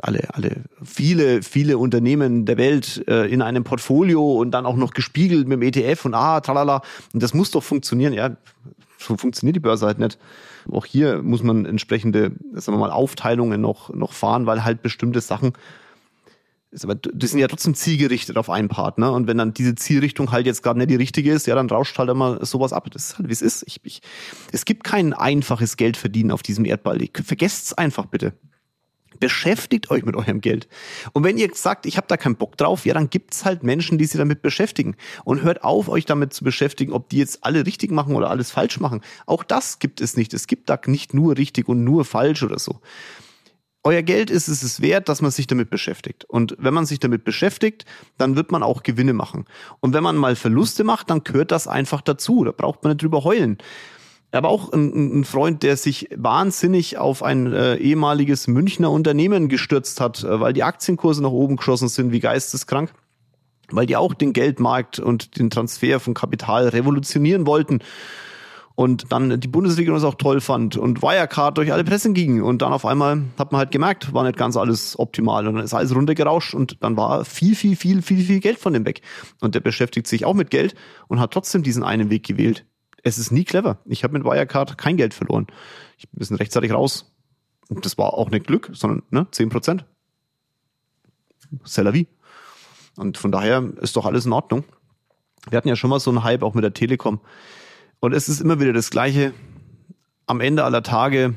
alle, 0.03 0.35
alle, 0.35 0.63
viele, 0.85 1.43
viele 1.43 1.79
Unternehmen 1.79 2.45
der 2.45 2.59
Welt 2.59 3.05
äh, 3.09 3.27
in 3.27 3.43
einem 3.43 3.65
Portfolio 3.65 4.39
und 4.39 4.51
dann 4.51 4.67
auch 4.67 4.77
noch 4.77 4.93
gespiegelt 4.93 5.49
mit 5.49 5.61
dem 5.61 5.63
ETF 5.63 6.05
und 6.05 6.15
ah, 6.15 6.41
tralala. 6.41 6.83
Und 7.13 7.23
das 7.23 7.35
muss 7.35 7.51
doch 7.51 7.63
funktionieren. 7.63 8.13
Ja, 8.13 8.37
so 8.99 9.17
funktioniert 9.17 9.57
die 9.57 9.61
Börse 9.61 9.87
halt 9.87 9.99
nicht. 9.99 10.19
Auch 10.71 10.87
hier 10.87 11.23
muss 11.23 11.43
man 11.43 11.65
entsprechende, 11.65 12.33
sagen 12.55 12.77
wir 12.77 12.81
mal, 12.81 12.91
Aufteilungen 12.91 13.61
noch, 13.61 13.93
noch 13.93 14.13
fahren, 14.13 14.47
weil 14.47 14.65
halt 14.65 14.83
bestimmte 14.83 15.21
Sachen, 15.21 15.53
die 16.71 17.27
sind 17.27 17.39
ja 17.39 17.49
trotzdem 17.49 17.75
zielgerichtet 17.75 18.39
auf 18.39 18.49
einen 18.49 18.69
Part, 18.69 18.97
ne? 18.97 19.11
Und 19.11 19.27
wenn 19.27 19.37
dann 19.37 19.53
diese 19.53 19.75
Zielrichtung 19.75 20.33
halt 20.33 20.47
jetzt 20.47 20.63
gerade 20.63 20.79
nicht 20.79 20.91
die 20.91 20.97
richtige 20.97 21.31
ist, 21.31 21.47
ja, 21.47 21.55
dann 21.55 21.69
rauscht 21.69 21.99
halt 21.99 22.09
immer 22.09 22.43
sowas 22.47 22.73
ab. 22.73 22.89
Das 22.91 23.11
ist 23.11 23.19
halt, 23.19 23.29
wie 23.29 23.33
es 23.33 23.43
ist. 23.43 23.65
Ich, 23.67 23.81
ich, 23.83 24.01
es 24.53 24.65
gibt 24.65 24.85
kein 24.85 25.13
einfaches 25.13 25.77
Geldverdienen 25.77 26.31
auf 26.31 26.43
diesem 26.43 26.65
Erdball. 26.65 26.99
Vergesst's 27.13 27.75
einfach 27.75 28.07
bitte. 28.07 28.33
Beschäftigt 29.23 29.89
euch 29.89 30.05
mit 30.05 30.17
eurem 30.17 30.41
Geld. 30.41 30.67
Und 31.13 31.23
wenn 31.23 31.39
ihr 31.39 31.49
sagt, 31.55 31.87
ich 31.87 31.97
habe 31.97 32.09
da 32.09 32.17
keinen 32.17 32.35
Bock 32.35 32.57
drauf, 32.57 32.85
ja, 32.85 32.93
dann 32.93 33.09
gibt's 33.09 33.45
halt 33.45 33.63
Menschen, 33.63 33.97
die 33.97 34.05
sich 34.05 34.19
damit 34.19 34.43
beschäftigen. 34.43 34.97
Und 35.23 35.43
hört 35.43 35.63
auf, 35.63 35.89
euch 35.89 36.07
damit 36.07 36.33
zu 36.33 36.43
beschäftigen, 36.43 36.93
ob 36.93 37.09
die 37.09 37.19
jetzt 37.19 37.45
alle 37.45 37.65
richtig 37.65 37.93
machen 37.93 38.17
oder 38.17 38.31
alles 38.31 38.51
falsch 38.51 38.81
machen. 38.81 39.01
Auch 39.27 39.45
das 39.45 39.79
gibt 39.79 40.01
es 40.01 40.17
nicht. 40.17 40.35
Es 40.35 40.49
gibt 40.49 40.69
da 40.69 40.81
nicht 40.87 41.15
nur 41.15 41.37
richtig 41.39 41.69
und 41.69 41.85
nur 41.85 42.05
falsch 42.05 42.43
oder 42.43 42.59
so. 42.59 42.81
Euer 43.85 44.03
Geld 44.03 44.29
ist 44.29 44.49
es 44.49 44.65
es 44.65 44.81
wert, 44.81 45.09
dass 45.09 45.23
man 45.23 45.31
sich 45.31 45.47
damit 45.47 45.71
beschäftigt. 45.71 46.25
Und 46.25 46.57
wenn 46.59 46.75
man 46.75 46.85
sich 46.85 46.99
damit 46.99 47.23
beschäftigt, 47.23 47.85
dann 48.19 48.35
wird 48.35 48.51
man 48.51 48.65
auch 48.65 48.83
Gewinne 48.83 49.13
machen. 49.13 49.45
Und 49.79 49.95
wenn 49.95 50.03
man 50.03 50.17
mal 50.17 50.35
Verluste 50.35 50.83
macht, 50.83 51.11
dann 51.11 51.23
gehört 51.23 51.53
das 51.53 51.69
einfach 51.69 52.01
dazu. 52.01 52.43
Da 52.43 52.51
braucht 52.51 52.83
man 52.83 52.91
nicht 52.91 53.03
drüber 53.03 53.23
heulen 53.23 53.59
aber 54.33 54.49
auch 54.49 54.73
ein, 54.73 55.21
ein, 55.21 55.25
Freund, 55.25 55.63
der 55.63 55.77
sich 55.77 56.09
wahnsinnig 56.17 56.99
auf 56.99 57.23
ein 57.23 57.53
äh, 57.53 57.77
ehemaliges 57.77 58.49
Münchner 58.49 58.91
Unternehmen 58.91 59.49
gestürzt 59.49 60.01
hat, 60.01 60.25
äh, 60.25 60.41
weil 60.41 60.55
die 60.55 60.63
Aktienkurse 60.63 61.23
nach 61.23 61.31
oben 61.31 61.57
geschossen 61.57 61.89
sind 61.89 62.13
wie 62.13 62.21
geisteskrank, 62.21 62.93
weil 63.71 63.87
die 63.87 63.97
auch 63.97 64.15
den 64.15 64.33
Geldmarkt 64.33 64.99
und 64.99 65.39
den 65.39 65.51
Transfer 65.51 66.01
von 66.01 66.15
Kapital 66.15 66.69
revolutionieren 66.69 67.47
wollten 67.47 67.81
und 68.75 69.13
dann 69.13 69.39
die 69.39 69.49
Bundesregierung 69.49 69.99
das 69.99 70.05
auch 70.05 70.15
toll 70.15 70.41
fand 70.41 70.79
und 70.79 71.03
Wirecard 71.03 71.59
durch 71.59 71.71
alle 71.71 71.85
Pressen 71.85 72.15
ging 72.15 72.43
und 72.43 72.63
dann 72.63 72.73
auf 72.73 72.87
einmal 72.87 73.23
hat 73.39 73.53
man 73.53 73.59
halt 73.59 73.71
gemerkt, 73.71 74.15
war 74.15 74.25
nicht 74.25 74.39
ganz 74.39 74.57
alles 74.57 74.99
optimal 74.99 75.47
und 75.47 75.57
dann 75.57 75.65
ist 75.65 75.75
alles 75.75 75.95
runtergerauscht 75.95 76.55
und 76.55 76.83
dann 76.83 76.97
war 76.97 77.27
viel, 77.27 77.55
viel, 77.55 77.77
viel, 77.77 78.01
viel, 78.01 78.25
viel 78.25 78.41
Geld 78.41 78.59
von 78.59 78.73
dem 78.73 78.87
weg. 78.87 79.03
Und 79.43 79.55
der 79.55 79.61
beschäftigt 79.61 80.07
sich 80.07 80.25
auch 80.25 80.35
mit 80.35 80.51
Geld 80.51 80.75
und 81.09 81.21
hat 81.21 81.33
trotzdem 81.33 81.63
diesen 81.63 81.83
einen 81.83 82.09
Weg 82.09 82.25
gewählt 82.25 82.65
es 83.03 83.19
ist 83.19 83.33
nie 83.33 83.45
clever. 83.45 83.79
Ich 83.85 84.05
habe 84.05 84.15
mit 84.15 84.25
Wirecard 84.25 84.79
kein 84.79 84.97
Geld 84.97 85.15
verloren. 85.15 85.47
Ich 85.99 86.09
bin 86.09 86.37
rechtzeitig 86.37 86.73
raus. 86.73 87.13
Und 87.69 87.85
das 87.85 87.99
war 87.99 88.15
auch 88.15 88.31
nicht 88.31 88.47
Glück, 88.47 88.71
sondern 88.73 89.03
ne, 89.11 89.27
10 89.31 89.49
Prozent. 89.49 89.85
C'est 91.65 91.83
la 91.83 91.93
vie. 91.93 92.07
Und 92.97 93.19
von 93.19 93.33
daher 93.33 93.63
ist 93.81 93.97
doch 93.97 94.07
alles 94.07 94.27
in 94.27 94.33
Ordnung. 94.33 94.65
Wir 95.49 95.57
hatten 95.57 95.69
ja 95.69 95.77
schon 95.77 95.91
mal 95.91 96.01
so 96.01 96.11
einen 96.11 96.23
Hype 96.23 96.43
auch 96.43 96.55
mit 96.55 96.65
der 96.65 96.75
Telekom. 96.75 97.21
Und 98.01 98.13
es 98.13 98.29
ist 98.29 98.41
immer 98.41 98.61
wieder 98.61 98.73
das 98.73 98.91
Gleiche. 98.91 99.33
Am 100.27 100.41
Ende 100.41 100.65
aller 100.65 100.83
Tage 100.83 101.35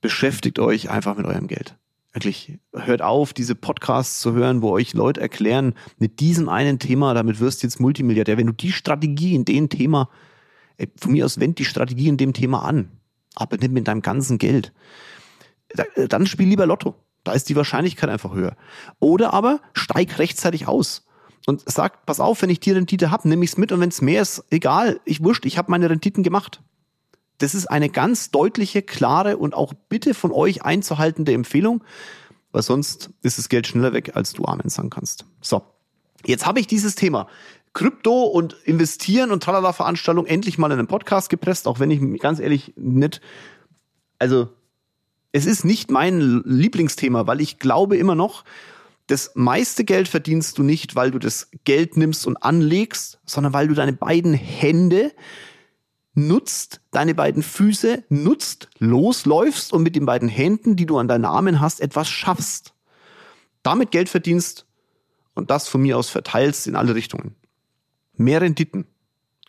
beschäftigt 0.00 0.58
euch 0.58 0.90
einfach 0.90 1.16
mit 1.16 1.26
eurem 1.26 1.46
Geld. 1.46 1.76
Wirklich, 2.12 2.58
hört 2.72 3.02
auf, 3.02 3.34
diese 3.34 3.54
Podcasts 3.54 4.20
zu 4.20 4.32
hören, 4.32 4.62
wo 4.62 4.70
euch 4.70 4.94
Leute 4.94 5.20
erklären, 5.20 5.74
mit 5.98 6.20
diesem 6.20 6.48
einen 6.48 6.78
Thema, 6.78 7.12
damit 7.12 7.40
wirst 7.40 7.62
du 7.62 7.66
jetzt 7.66 7.78
Multimilliardär. 7.78 8.38
Wenn 8.38 8.46
du 8.46 8.54
die 8.54 8.72
Strategie 8.72 9.34
in 9.34 9.44
dem 9.44 9.68
Thema 9.68 10.08
Ey, 10.78 10.88
von 10.98 11.12
mir 11.12 11.24
aus 11.24 11.40
wend 11.40 11.58
die 11.58 11.64
Strategie 11.64 12.08
in 12.08 12.16
dem 12.16 12.32
Thema 12.32 12.62
an, 12.62 12.90
aber 13.34 13.56
nicht 13.56 13.72
mit 13.72 13.88
deinem 13.88 14.02
ganzen 14.02 14.38
Geld. 14.38 14.72
Äh, 15.68 16.08
dann 16.08 16.26
spiel 16.26 16.48
lieber 16.48 16.66
Lotto. 16.66 16.94
Da 17.24 17.32
ist 17.32 17.48
die 17.48 17.56
Wahrscheinlichkeit 17.56 18.08
einfach 18.08 18.34
höher. 18.34 18.56
Oder 19.00 19.32
aber 19.32 19.60
steig 19.72 20.18
rechtzeitig 20.18 20.68
aus 20.68 21.06
und 21.46 21.62
sag, 21.66 22.06
pass 22.06 22.20
auf, 22.20 22.42
wenn 22.42 22.50
ich 22.50 22.60
die 22.60 22.72
Rendite 22.72 23.10
hab, 23.10 23.24
nehme 23.24 23.44
ich's 23.44 23.56
mit 23.56 23.72
und 23.72 23.80
wenn 23.80 23.88
es 23.88 24.02
mehr 24.02 24.22
ist, 24.22 24.44
egal, 24.50 25.00
ich 25.04 25.22
wurscht, 25.22 25.46
ich 25.46 25.58
habe 25.58 25.70
meine 25.70 25.88
Renditen 25.88 26.22
gemacht. 26.22 26.60
Das 27.38 27.54
ist 27.54 27.66
eine 27.66 27.88
ganz 27.88 28.30
deutliche, 28.30 28.82
klare 28.82 29.36
und 29.36 29.54
auch 29.54 29.72
bitte 29.88 30.14
von 30.14 30.32
euch 30.32 30.62
einzuhaltende 30.62 31.32
Empfehlung, 31.32 31.84
weil 32.52 32.62
sonst 32.62 33.10
ist 33.22 33.38
das 33.38 33.48
Geld 33.48 33.66
schneller 33.66 33.92
weg, 33.92 34.12
als 34.14 34.32
du 34.32 34.44
Amen 34.44 34.68
sagen 34.68 34.90
kannst. 34.90 35.24
So, 35.40 35.62
jetzt 36.24 36.46
habe 36.46 36.60
ich 36.60 36.66
dieses 36.66 36.94
Thema 36.94 37.28
Krypto 37.76 38.22
und 38.22 38.54
Investieren 38.64 39.30
und 39.30 39.42
tralala 39.42 39.74
Veranstaltung 39.74 40.24
endlich 40.24 40.56
mal 40.56 40.72
in 40.72 40.78
einen 40.78 40.88
Podcast 40.88 41.28
gepresst, 41.28 41.68
auch 41.68 41.78
wenn 41.78 41.90
ich 41.90 42.00
ganz 42.20 42.40
ehrlich 42.40 42.72
nicht, 42.76 43.20
also 44.18 44.48
es 45.32 45.44
ist 45.44 45.62
nicht 45.62 45.90
mein 45.90 46.42
Lieblingsthema, 46.46 47.26
weil 47.26 47.42
ich 47.42 47.58
glaube 47.58 47.98
immer 47.98 48.14
noch, 48.14 48.44
das 49.08 49.32
meiste 49.34 49.84
Geld 49.84 50.08
verdienst 50.08 50.56
du 50.56 50.62
nicht, 50.62 50.96
weil 50.96 51.10
du 51.10 51.18
das 51.18 51.50
Geld 51.64 51.98
nimmst 51.98 52.26
und 52.26 52.42
anlegst, 52.42 53.20
sondern 53.26 53.52
weil 53.52 53.68
du 53.68 53.74
deine 53.74 53.92
beiden 53.92 54.32
Hände 54.32 55.12
nutzt, 56.14 56.80
deine 56.92 57.14
beiden 57.14 57.42
Füße 57.42 58.04
nutzt, 58.08 58.70
losläufst 58.78 59.74
und 59.74 59.82
mit 59.82 59.96
den 59.96 60.06
beiden 60.06 60.30
Händen, 60.30 60.76
die 60.76 60.86
du 60.86 60.96
an 60.96 61.08
deinen 61.08 61.26
Armen 61.26 61.60
hast, 61.60 61.82
etwas 61.82 62.08
schaffst. 62.08 62.72
Damit 63.62 63.90
Geld 63.90 64.08
verdienst 64.08 64.64
und 65.34 65.50
das 65.50 65.68
von 65.68 65.82
mir 65.82 65.98
aus 65.98 66.08
verteilst 66.08 66.66
in 66.66 66.74
alle 66.74 66.94
Richtungen. 66.94 67.36
Mehr 68.16 68.40
Renditen 68.40 68.86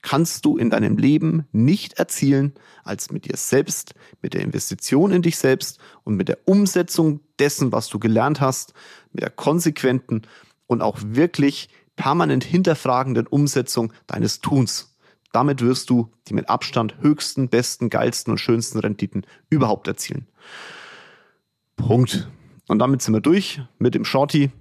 kannst 0.01 0.45
du 0.45 0.57
in 0.57 0.69
deinem 0.69 0.97
Leben 0.97 1.47
nicht 1.51 1.93
erzielen 1.93 2.53
als 2.83 3.11
mit 3.11 3.25
dir 3.25 3.35
selbst, 3.35 3.93
mit 4.21 4.33
der 4.33 4.41
Investition 4.41 5.11
in 5.11 5.21
dich 5.21 5.37
selbst 5.37 5.79
und 6.03 6.15
mit 6.15 6.29
der 6.29 6.37
Umsetzung 6.45 7.19
dessen, 7.39 7.71
was 7.71 7.89
du 7.89 7.99
gelernt 7.99 8.39
hast, 8.39 8.73
mit 9.11 9.23
der 9.23 9.29
konsequenten 9.29 10.21
und 10.67 10.81
auch 10.81 10.97
wirklich 11.01 11.69
permanent 11.95 12.43
hinterfragenden 12.43 13.27
Umsetzung 13.27 13.91
deines 14.05 14.39
Tuns. 14.39 14.95
Damit 15.33 15.61
wirst 15.61 15.89
du 15.89 16.09
die 16.27 16.33
mit 16.33 16.49
Abstand 16.49 16.95
höchsten, 17.01 17.49
besten, 17.49 17.89
geilsten 17.89 18.31
und 18.31 18.37
schönsten 18.37 18.79
Renditen 18.79 19.25
überhaupt 19.49 19.87
erzielen. 19.87 20.27
Punkt. 21.75 22.29
Und 22.67 22.79
damit 22.79 23.01
sind 23.01 23.13
wir 23.13 23.21
durch 23.21 23.61
mit 23.77 23.93
dem 23.95 24.05
Shorty. 24.05 24.51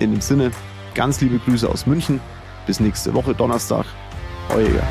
In 0.00 0.10
dem 0.12 0.20
Sinne, 0.20 0.52
ganz 0.94 1.20
liebe 1.20 1.38
Grüße 1.38 1.68
aus 1.68 1.86
München. 1.86 2.20
Bis 2.66 2.80
nächste 2.80 3.14
Woche 3.14 3.32
Donnerstag. 3.32 3.86
Euer 4.50 4.82